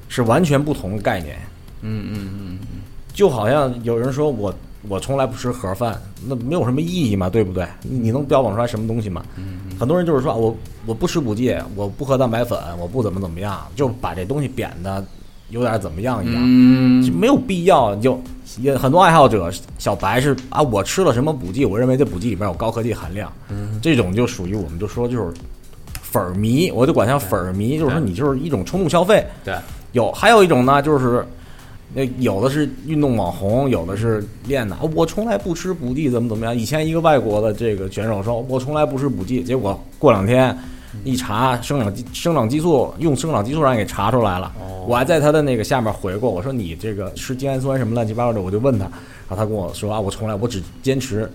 [0.07, 1.35] 是完全不同的概念。
[1.81, 2.59] 嗯嗯嗯
[3.13, 4.53] 就好像有人说我
[4.87, 7.65] 我从来不吃盒饭，那没有什么意义嘛，对不对？
[7.81, 9.23] 你你能标榜出来什么东西吗？
[9.79, 15.03] 很多人就是说啊我我不吃补剂，我不喝蛋白粉，我不怎么怎么样，就把这东西贬的
[15.49, 17.95] 有点怎么样一样，嗯就没有必要。
[17.97, 18.19] 就
[18.59, 25.33] 也很多爱好者小白是啊，我吃了什么补剂，我认为这补剂里边有高科技含量，嗯这种就属于我们就说就是
[26.01, 29.25] 粉儿迷，我就管它粉儿迷，就是说你就是一种冲动消费。
[29.43, 29.55] 对，
[29.95, 31.25] 有还有一种呢，就是
[31.93, 34.75] 那有的是运动网红，有的是练的。
[34.93, 36.53] 我从来不吃补剂，怎么怎么样？
[36.53, 40.53] 以前一个外国的这个选手说，我从来不吃补剂，结果过两天
[41.05, 44.51] 一查生长激生长激素，用生长激素让人给查出来了。
[44.85, 51.31] 我还在他的那个下面回过，我说你这个吃精氨酸什么乱七八糟的，我就问他，然后他跟我说啊，我从来我只坚持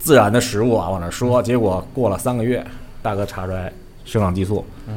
[0.00, 2.66] 自然的食物啊，往那说，结果过了三个月，
[3.02, 3.72] 大哥查出来
[4.08, 4.94] 生长激素，嗯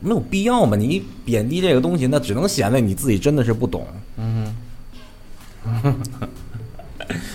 [0.00, 0.74] 没有必要嘛？
[0.74, 3.86] 你贬低这个东西，那只能显得你自己真的是不懂。
[4.16, 4.54] 嗯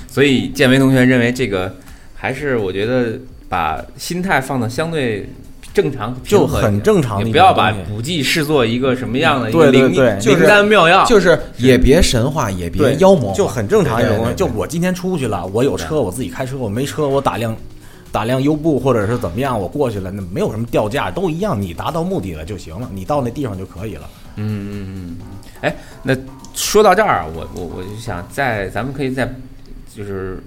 [0.08, 1.76] 所以建维同学认为这个
[2.16, 5.30] 还是我觉得把心态放的相对
[5.72, 14.32] 正常，就很正常你不要把补剂视作一个什么样的一个灵对灵丹妙药，就是也别神话，也别，妖魔，就很正常一种东西。
[14.32, 17.56] 对对对就我今天出去了，我有车，我自己开车；我没车，我打辆
[18.12, 24.10] 打辆优步或者是怎么样，我过去了，那没有什么掉价，都一样，你达到目的了就行了，你到那地方就可以了。
[24.36, 25.18] 嗯嗯嗯，
[25.62, 26.16] 哎，那
[26.54, 29.30] 说到这儿，我我我就想再咱们可以再
[29.94, 30.42] 就是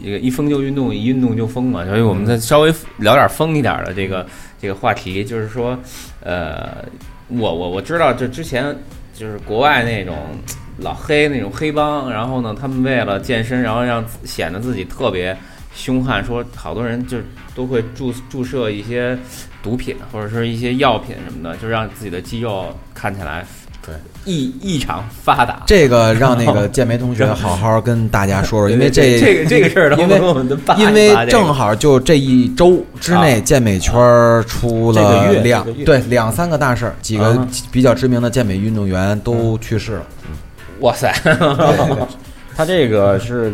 [0.00, 4.24] 一个一疯就运动，一运动就疯嘛，所以我们再稍微聊点疯一点的这个
[4.60, 5.78] 这个话题，就是说，
[6.22, 6.84] 呃，
[7.28, 8.74] 我我我知道这之前
[9.14, 10.16] 就是国外那种
[10.78, 15.36] 老黑那种黑帮，然后呢，他们为了健身，然后让显得自己特别
[15.74, 17.18] 凶悍，说好多人就
[17.54, 19.18] 都会注注射一些
[19.62, 23.44] 毒品或者是一些药品什么的，就让自己的肌肉看起来
[23.84, 23.94] 对。
[24.24, 25.64] 异异常发达。
[25.66, 29.90] 这个让那个 建梅同学好好跟大家说说， 因为这这个这个事儿，
[30.48, 40.06] 的爸因为正好就这一周之内，健美圈儿出了两对两三个大事儿，几个啊比较知名的健美运动员都去世了。
[40.80, 41.12] 哇塞，
[42.56, 43.52] 他这个是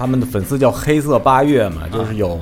[0.00, 2.40] 他们的粉丝叫黑色八月嘛，就是有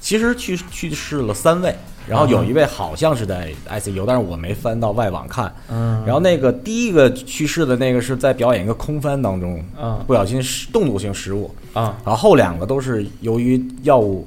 [0.00, 1.72] 其实去去世了三位，
[2.08, 5.54] 然后有一位好像是在 ICU，但是我没翻到外网看。
[5.68, 6.02] 嗯。
[6.04, 10.02] 然后那个第一个去世的那个是在表演一个空翻当中，啊。
[10.04, 11.96] 不小心失动作性失误，啊。
[12.04, 14.26] 然后后两个都是由于药物，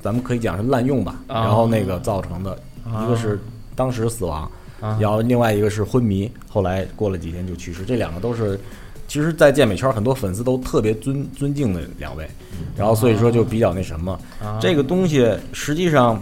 [0.00, 1.42] 咱们可以讲是滥用吧，啊。
[1.42, 2.58] 然后那个造成的，
[2.90, 3.04] 啊。
[3.04, 3.38] 一个是
[3.76, 4.96] 当时死亡，啊。
[4.98, 7.84] 然后另外一个是昏迷，后来过了几天就去世。
[7.84, 8.58] 这两个都是，
[9.06, 12.28] 其实，在健美圈很多粉丝都特别尊尊敬的两位，
[12.76, 14.58] 然后所以说就比较那什么，啊。
[14.60, 16.20] 这个东西实际上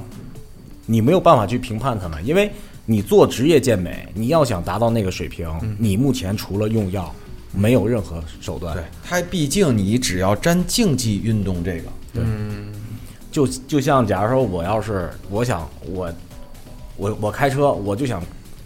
[0.86, 2.50] 你没有办法去评判他们，因为
[2.84, 7.14] 你做职业健美，你要想达到那个水平，你目前除了用药，
[7.52, 8.74] 没有任何手段。
[8.74, 12.24] 对，它毕竟你只要沾竞技运动这个，对。
[13.30, 16.12] 就就像假如说我要是我想我
[16.98, 18.22] 我我开车我就想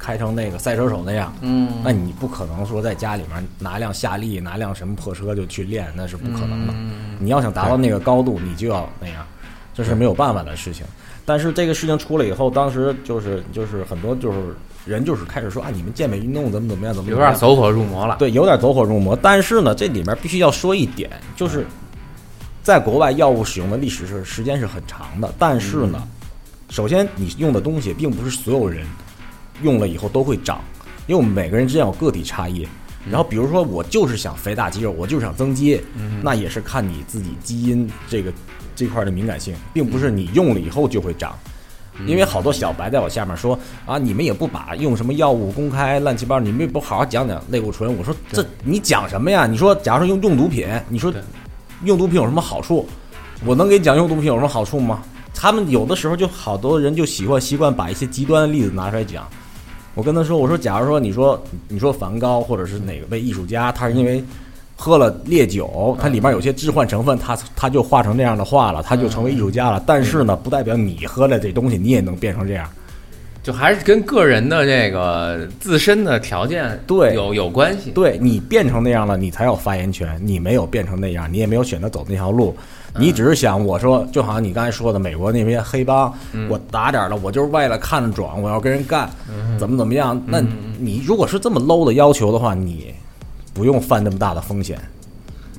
[0.07, 6.73] 开成那个赛车手那样，嗯那你不可能说在家里面拿辆夏利拿辆什么破车就去练，那是不可能的。
[7.19, 9.27] 你要想达到那个高度，你就要那样，
[9.75, 10.87] 这是没有办法的事情。
[11.25, 18.15] 但是这个事情出了以后，当时就是就是很多就是人就是开始说啊，你们健美运动怎么怎么样怎么有点走火入魔了。
[18.17, 19.19] 对，有点走火入魔。
[19.21, 21.67] 但是呢，这里面必须要说一点，就是
[22.63, 25.35] 在国外药物使用的历史是时间是很长的。
[25.37, 26.01] 但是呢，
[26.71, 28.87] 首先你用的东西并不是所有人
[29.63, 30.61] 用了以后都会长，
[31.07, 32.67] 因为我们每个人之间有个体差异。
[33.09, 35.81] 然后比如说我就是想肥大肌肉，我就是想增肌，
[36.23, 38.33] 那也是看你自己基因这个
[38.75, 41.33] 这块的敏感性，并不是你用了以后就会长。
[42.05, 47.97] 因为好多小白在我下面说啊，你们也不把用什么药物公开乱七八糟，你们也不好好讲讲类固醇。
[47.97, 49.47] 我说这你讲什么呀？
[49.47, 51.15] 你说假如说用用毒品，你说
[51.85, 52.87] 用毒品有什么好处？
[53.45, 55.03] 我能给你讲用毒品有什么好处吗？
[55.33, 59.27] 他们有的时候就好多人就喜欢习惯把一些极端的例子拿出来讲。
[59.97, 64.23] 我跟他说，我说假如说你说你说梵高或者是哪个位艺术家，他是因为
[64.77, 69.83] 喝了烈酒，它里面有些致幻成分，他他就画成那样的画了，他就成为艺术家了。
[69.87, 72.69] 但是呢，不代表你喝了这东西，你也能变成这样。
[73.43, 77.93] 就还是跟个人的这个自身的条件对有有关系。
[77.93, 80.21] 对你变成那样了，你才有发言权。
[80.23, 82.55] 你没有变成那样，你也没有选择走那条路，
[82.99, 86.13] 你只是想我说，就好像你刚才说的，美国那边黑帮，
[86.49, 89.09] 我打点了，我就是为了看着爽，我要跟人干，
[89.59, 90.21] 怎么怎么样？
[90.27, 90.41] 那
[90.79, 92.95] 你如果是这么 low 的要求的话，你
[93.53, 94.79] 不用犯那么大的风险。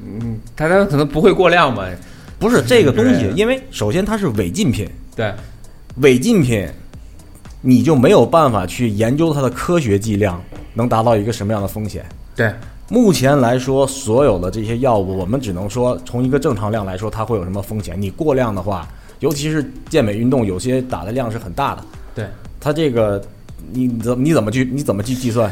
[0.05, 1.87] 嗯，大家可能不会过量吧？
[2.39, 5.33] 不是这个东西，因为首先它是违禁品，对，
[5.95, 6.67] 违禁品，
[7.61, 10.39] 你就没有办法去研究它的科学剂量
[10.75, 12.05] 能达到一个什么样的风险。
[12.35, 12.53] 对，
[12.89, 18.01] 目前来说，所有的这些药物，我们只能说从一个正常量来说，它会有什么风险？
[18.01, 18.87] 你过量的话，
[19.19, 21.83] 尤其是健美运动，有些打的量是很大的，
[22.15, 22.25] 对，
[22.59, 23.21] 它这个
[23.71, 25.51] 你怎你怎么去你怎么去计算？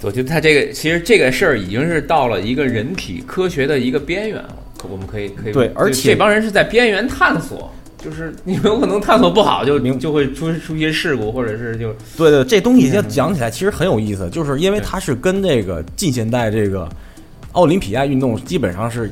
[0.00, 4.56] 我觉得它这个其实这个事儿已经是到了一个人体科学的一个边缘了。
[4.90, 7.72] 我们可以可以对而且这帮人是在边缘探索，
[8.04, 16.88] 就是你们有可能探索不好就明就会出出一些事故，或者是就对对，这东西要讲起来其实很有意思，就是因为它是跟这个近现代这个
[17.52, 19.10] 奥林匹亚运动基本上是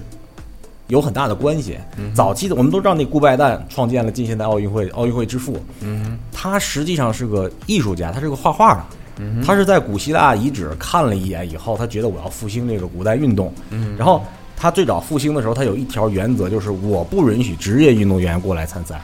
[0.88, 1.78] 有很大的关系。
[2.12, 5.56] 早期的我们都知道，那顾拜旦创建了近现代奥运会，奥运会之父。
[5.80, 8.84] 嗯，他实际上是个艺术家，他是个画画的。
[9.18, 13.52] 嗯他是在古希腊遗址看了一眼以后，他觉得我要复兴这个古代运动。
[13.70, 14.24] 嗯，然后
[14.56, 19.00] 他最早复兴的时候，他有一条原则，就是我不允许职业运动员过来参赛。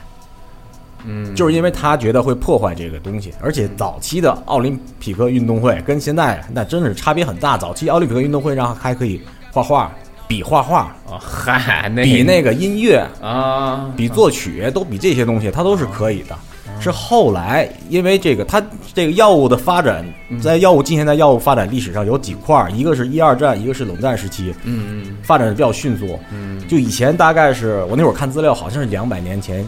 [1.04, 7.56] 嗯，就是因为他觉得会破坏这个东西，而且早期的奥林匹克运动会跟现在那真是差别很大。
[7.56, 9.20] 早期奥林匹克运动会上还可以
[9.52, 9.92] 画画、
[10.26, 16.36] 比画画、啊嗨，比那个音乐、啊，比作曲，都比这些东西，他都是可以的。
[16.80, 18.62] 是后来因为这个，它
[18.94, 20.04] 这个药物的发展，
[20.40, 26.18] 在药物近现代药物发展历史上有几块儿，一个是一二战，一个是冷战时期，嗯嗯发展的比较迅速。
[26.32, 29.66] 嗯，就以前大概是我那会儿看资料，好像是两百年前，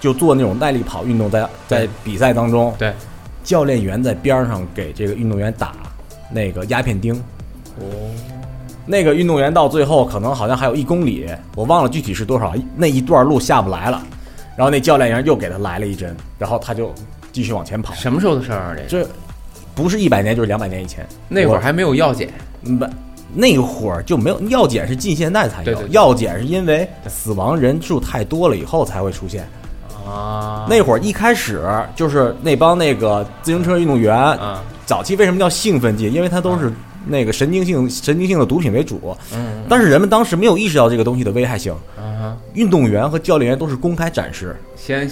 [0.00, 2.92] 就做那种耐力跑运动，在在比赛当中，对，
[3.42, 5.72] 教练员在边儿上给这个运动员打
[6.32, 7.14] 那个鸦片钉。
[7.78, 7.84] 哦，
[8.86, 14.02] 那个运动员到最后可能好像还有一公里，我忘了具体是多少，那一段路下不来了，
[14.56, 16.92] 然后那教练员又给他来了一针，然后他就
[17.30, 17.94] 继续往前跑。
[17.94, 18.76] 什么时候的事儿啊？
[18.88, 19.08] 这这
[19.74, 22.32] 不是一百年就是两百年以前，那会儿还没有药检，
[22.62, 22.86] 嗯不，
[23.34, 29.46] 那会儿就没有药检是近现代才有，对对对药检是因为死亡人数太多了以后才会出现。
[30.08, 31.60] 啊那会儿一开始
[31.96, 36.10] 就是那帮那个自行车运动员，啊早期为什么叫兴奋剂？
[36.10, 36.72] 因为它都是
[37.06, 39.16] 那个神经性、神经性的毒品为主。
[39.34, 39.62] 嗯。
[39.68, 44.56] 但是人们当时没有意识到这个东西的危害性，嗯，运动员和教练员都是公开展示。
[44.76, 45.10] 先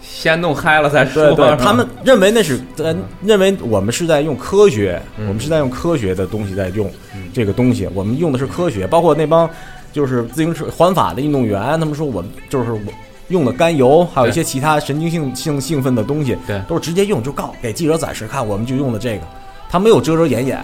[0.00, 5.26] 先弄嗨了再说，对对，他们认为那是呃，认为我们是在用科学，嗯。
[5.28, 6.90] 我们是在用科学的东西在用
[7.32, 9.48] 这个东西，我们用的是科学，包括那帮
[9.92, 12.80] 就是自行车环法的运动员，他们说我们就是我。
[13.28, 16.60] 用的甘油，还有一些其他神经性性兴奋的东西，对。
[16.68, 19.22] 都是直接用就告给记者展示看，我们就用的这个，
[19.70, 20.60] 他没有遮遮掩掩。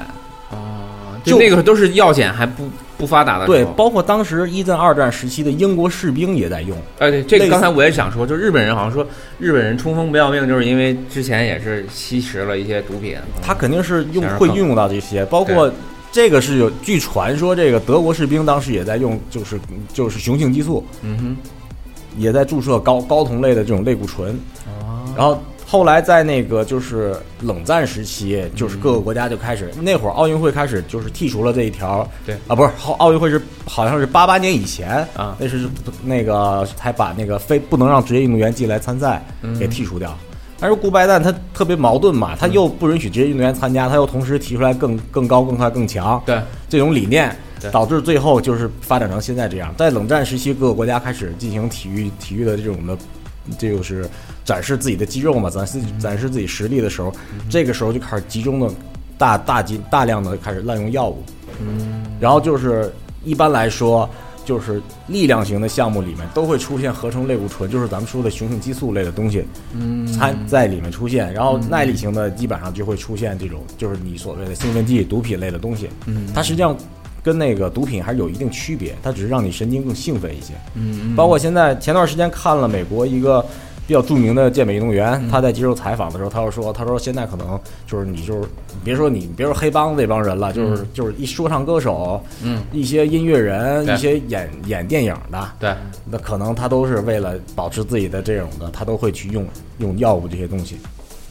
[1.19, 6.77] 啊，就那个都是药检还不不发达的时候，对，包括当时一战、二战时期的英国士兵也在用。
[6.99, 9.07] 哎，对，这个刚才我也想说，就日本人好像说
[9.39, 13.17] 日本人冲锋不要命，就是因为之前也是吸食了一些毒品。
[13.43, 15.73] 他肯定是用会运用到这些，包括
[16.11, 19.61] 这个是有据传说，这个德国士兵当时也在用，就是
[19.93, 21.37] 就是雄性激素，嗯哼
[22.17, 24.37] 也在注射高高酮类的这种类固醇。
[24.65, 25.41] 哼，然后
[25.71, 32.09] 后来在那个就是冷战时期，就是各个国家就开始，那会儿奥运会开始就是剔除了这一条。
[32.25, 32.35] 对。
[32.47, 35.37] 啊，不是奥奥运会是好像是八八年以前啊。
[35.39, 35.69] 那是
[36.03, 39.23] 那个才把那个非不能让职业运动员进来参赛
[39.61, 40.17] 给剔除掉。
[40.59, 47.37] 但是顾拜旦他特别矛盾嘛，他又不允许职业运动员参加，他又同时提出来更更高、更快、更强对，这种理念，
[47.71, 49.73] 导致最后就是发展成现在这样。
[49.77, 53.03] 在冷战时期，各个国家开始进行体育体育的这种的，这
[53.59, 54.09] 就是
[54.45, 57.13] 展示自己的肌肉嘛，展示展示自己实力的时候，
[57.49, 58.71] 这个时候就开始集中的
[59.17, 61.23] 大大集大量的开始滥用药物。
[61.61, 62.93] 嗯，然后就是
[63.25, 64.09] 一般来说。
[64.45, 69.45] 就是力量型的项目里面都会出现合成类固醇，就是咱们说的雄性激素类的东西，
[69.75, 71.31] 嗯，参在里面出现。
[71.35, 75.91] 然后耐力型的基本上就会出现这种，就是你所谓的兴奋剂、毒品类的东西。
[76.07, 76.75] 嗯，它实际上
[77.23, 80.55] 跟那个毒品还是有一定区别，它只是让你神经更兴奋一些。
[80.75, 83.45] 嗯，包括现在前段时间看了美国一个
[83.87, 88.49] 比较著名的健美运动员，他在接受采访的时候，他就说，他说现在可能就是你就是
[88.85, 99.47] 别说你别说黑帮那帮人了，就是就是一说唱歌手，嗯，一些音乐人，一些演演电影的，对，那可能他都是为了保持自己的这种的，他都会去用
[99.79, 100.77] 用药物这些东西。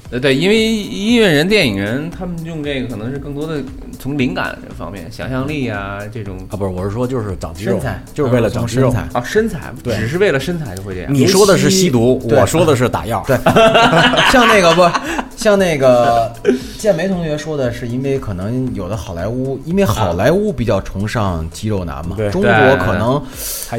[0.10, 3.62] 呃对，因为音乐人、电影人他们用这个可能是更多的
[4.00, 8.90] 从灵感这方面、想象力啊这种啊，不是，我是说就是长肌肉身材，就是为了长肌肉。
[8.90, 9.10] 身材。
[9.12, 11.14] 啊身材，对只是为了身材就会这样。
[11.14, 13.22] 你说的是吸毒，我说的是打药。
[13.28, 13.36] 对，
[14.32, 14.90] 像那个不，
[15.36, 16.34] 像那个
[16.80, 23.22] 建梅同学说的是，因为可能有的好莱坞，因为好莱坞比较崇尚肌肉男嘛，中国可能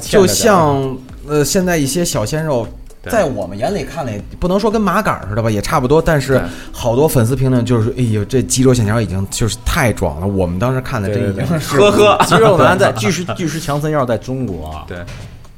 [0.02, 0.94] 就像
[1.26, 2.68] 呃现在一些小鲜肉。
[3.08, 3.12] 对。
[3.12, 6.00] 在我们眼里看来，不能说跟麻杆儿似的吧，也差不多。
[6.00, 6.40] 但是
[6.72, 14.98] 好多粉丝评论就是说：“哎呦，这肌肉线条已经就是太壮了。”我们当时看的这已经是呵呵肌肉男在 巨石巨石强森要是在中国啊，对。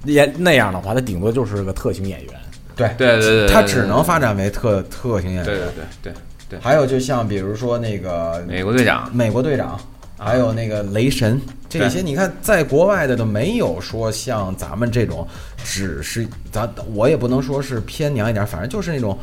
[0.05, 2.35] 也那样的话，他顶多就是个特型演员。
[2.75, 2.89] 对。
[2.97, 5.45] 对对对，对他只能发展为特特型演员。
[5.45, 6.13] 对对对对
[6.49, 9.09] 对，还有就像比如说那个美国队长。
[9.13, 9.79] 美国队长，
[10.23, 15.27] 还有那个雷神，这些你看，在国外的都没有说像咱们这种，
[15.65, 19.19] 只是咱我也不能说是偏娘一点，反正就是那种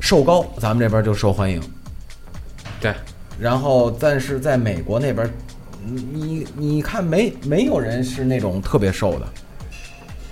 [0.00, 1.62] 瘦高，咱们这边就受欢迎。
[2.80, 2.92] 对
[3.38, 5.30] 然后，但是在美国那边，
[5.84, 9.26] 你你你看没没有人是那种特别瘦的，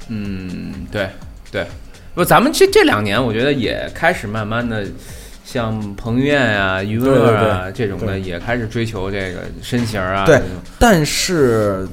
[0.08, 1.08] 嗯，对
[1.52, 1.66] 对，
[2.14, 4.84] 不，咱们这这两年，我觉得也开始慢慢的，
[5.52, 10.24] 像彭于晏啊、余文乐啊这种的，也开始追求这个身形啊。
[10.24, 10.40] 对，
[10.78, 11.88] 但是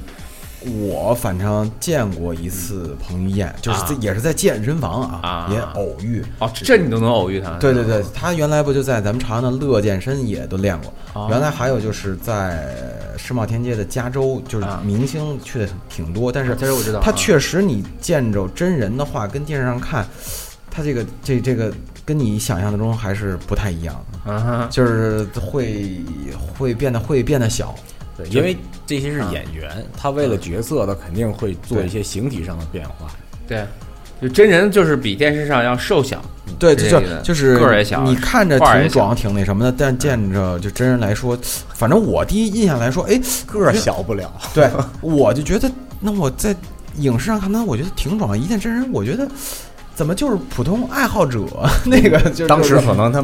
[0.80, 6.24] 我反正见过一次彭于晏，就是也是在健身房啊，啊也偶遇。
[6.38, 7.50] 哦，这你都能偶遇他？
[7.58, 10.94] 对对对，他原来不就在咱们朝阳的乐健身也都练过。
[11.14, 12.72] 哦原来还有就是在
[13.16, 20.06] 世贸天阶的加州，就是啊明星去的挺多，但是加州我知道他啊确实你见着真人的话，跟电视上看，
[20.70, 21.72] 他这个这这个
[22.08, 26.00] 跟你想象的中还是不太一样的，啊哈，就是会
[26.56, 27.74] 会变得会变得小。
[28.16, 28.56] 对，因为
[28.86, 33.10] 这些是演员，他为了角色，他肯定会做一些形体上的变化。
[33.46, 33.62] 对，
[34.22, 36.18] 就真人就是比电视上要瘦小。
[36.58, 41.38] 对，就就是个儿也小你看着挺壮，挺那什么的，但见着就真人来说，
[41.74, 44.66] 反正我第一印象来说，哎，个儿小不了， 对，
[45.02, 46.56] 我就觉得，那我在
[46.96, 48.36] 影视上看他，我觉得挺壮。
[48.36, 49.28] 一见真人，我觉得
[49.98, 51.40] 怎么就是普通爱好者？
[51.84, 53.20] 那个就是当时可能他，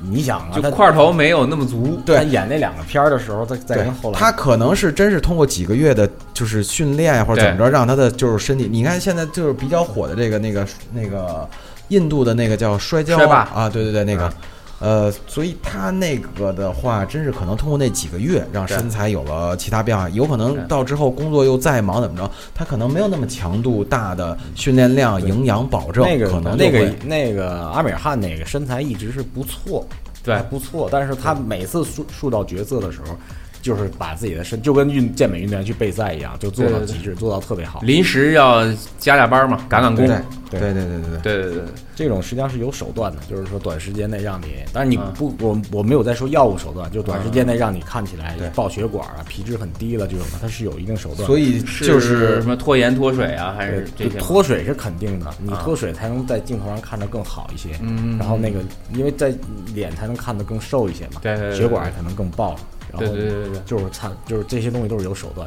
[0.00, 1.98] 你想啊，他就块头没有那么足。
[1.98, 8.66] 他对演那两个片儿的时候，再再跟后来他可能是真是通过几个月的，就是训练或者怎么着，让他的就是身体。
[8.72, 11.46] 你看现在就是比较火的这个那个那个
[11.88, 14.32] 印度的那个叫摔跤摔啊，对对对，那个。
[14.84, 29.86] 呃，所以他那个的话，真是可能通过那几个月让身材有了其他变化，有可能到之后工作又再忙怎么着，他可能没有那么强度大的训练量、营养保证，那个可能那个那个阿米尔汗那个身材一直是不错，
[30.22, 30.34] 对。
[30.34, 33.16] 还不错，但是他每次塑塑造角色的时候，
[33.64, 37.80] 就是把自己的身就跟运健美运动员去备赛一样，就做到极致，做到特别好。
[37.80, 38.62] 临时要
[38.98, 40.06] 加加班嘛，赶赶工。
[40.06, 41.20] 对对对对对对对。
[41.22, 41.62] 对对对，
[41.96, 51.26] 这种实际上是有手段的，就是说短时间内让你，但是你嗯不，我我没有在说药物手段，就短时间内让你看起来对爆血管啊、皮质很低了这种的，它是有一定手段。
[51.26, 57.70] 所以就是什么脱盐脱水啊，还是这脱水是肯定的，你啊脱水才能在镜头上看着更好一些。
[57.80, 58.60] 嗯然后那个，
[58.92, 59.32] 因为在
[59.74, 62.54] 脸才能看得更瘦一些嘛，对对对对血管才能更爆。
[62.98, 63.60] 然后对对对对对。
[63.66, 65.46] 就是参，就是这些东西都是有手段。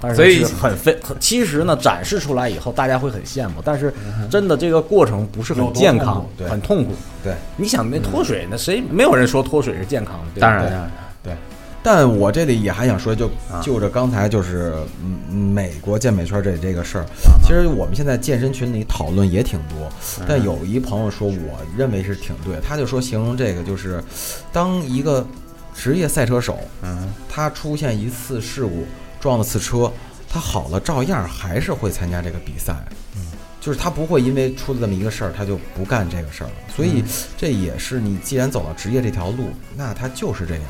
[0.00, 6.92] 但是所以很费，很其实呢，展示出来以后，大家会很羡慕，但是嗯真的这个过程不是很健康很痛苦。
[7.22, 7.34] 对。
[7.56, 10.40] 你想那脱水，那谁没有人说脱水是健康的？
[10.40, 11.38] 当然当然，
[11.82, 13.60] 但我这里也还想说，就啊。
[13.62, 14.72] 就着刚才就是
[15.02, 17.36] 嗯美国健美圈这这个事儿，啊。
[17.42, 20.24] 其实我们现在健身群里讨论也挺多，嗯。
[20.26, 24.02] 但有一朋友说，我认为是挺对，他就说形容这个就是，
[24.50, 25.26] 当一个
[25.74, 28.86] 职业赛车手，嗯，他出现一次事故
[29.20, 29.92] 撞了次车，
[30.28, 32.74] 他好了照样还是会参加这个比赛。
[33.16, 33.22] 嗯
[33.60, 36.52] 就是他不会因为出了这么一个事儿，他就不干这个事儿了。
[36.76, 37.02] 所以
[37.34, 40.64] 这也是你既然走到职业这条路，那他就是这样。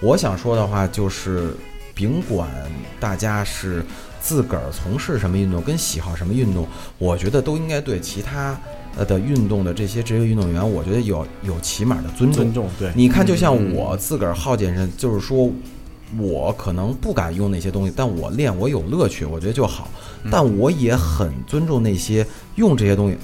[0.00, 1.56] 我想说的话就是，
[1.92, 2.48] 甭管
[3.00, 3.84] 大家是
[4.22, 8.56] 自个儿从事什么运动，跟喜好什么运动，我觉得都应该对其他
[8.96, 12.42] 呃的运动的这些职业运动员，我觉得有有起码的尊重。
[12.44, 12.90] 尊重对。
[12.94, 15.50] 你看，就像我自个儿好健身，就是说，
[16.18, 19.88] 我可能不敢用那些东西，但我练我有乐趣，我觉得就好。
[20.30, 22.26] 但我也很尊重那些
[22.56, 23.16] 用这些东西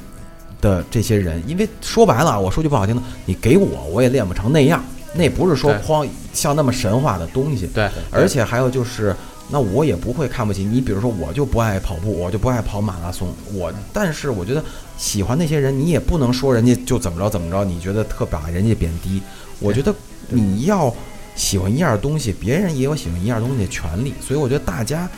[0.61, 7.67] 的这些人，因为说白了，我说句不好听的，你给我我也练不成那样，那不是说框像那么神话的东西。
[7.69, 9.17] 对，而且还有就是，
[9.49, 10.81] 那我也不会看不起你。
[10.81, 13.29] 比如说，我就不爱跑步，我就不爱跑马拉松。
[13.53, 14.65] 我，但是我觉得
[14.97, 19.21] 喜欢那些人，你也不能说人家就怎么着怎么着，你觉得特把人家贬低。
[19.61, 19.95] 我觉得
[20.29, 20.95] 你要
[21.35, 24.15] 喜欢一样东西，别人也有喜欢一样东西的权利。
[24.21, 25.09] 所以我觉得大家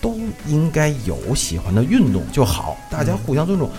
[0.00, 3.70] 都应该有喜欢的运动就好，大家互相尊重。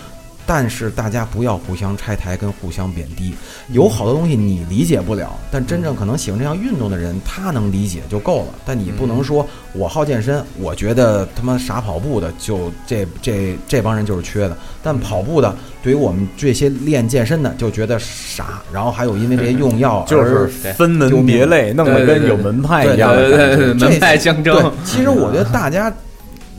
[0.46, 3.34] 但是大家不要互相拆台跟互相贬低，
[3.72, 8.54] 有好多东西你理解不了，但真正可能喜欢这项运动的人，他能理解就够了。
[8.64, 23.56] 但你不能说我好健身，我觉得他妈傻跑步的就这这 这帮人就是缺的，但跑步的对于我们这些练健身的就觉得傻，然后还有因为这些用药 就是分门别类，弄得跟有门派一样的对。
[23.56, 25.92] 对对，门派相对争。，其实我觉得大家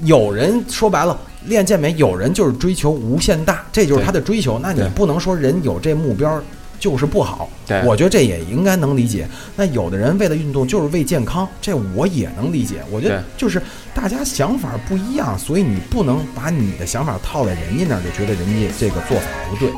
[0.03, 1.17] 有人说白了。
[1.47, 4.59] 练健美，有人就是追求无限大，这就是他的追求。
[4.59, 6.41] 那你不能说人有这目标
[6.79, 7.49] 就是不好。
[7.65, 9.27] 对我觉得这也应该能理解。
[9.55, 12.75] 那有的人为了运动就是为健康，这我也能理解。
[12.91, 13.61] 我觉得就是
[13.93, 19.69] 大家想法不一样，所以你不能把你的想法套在人家那儿，就觉得人家这个做法不对。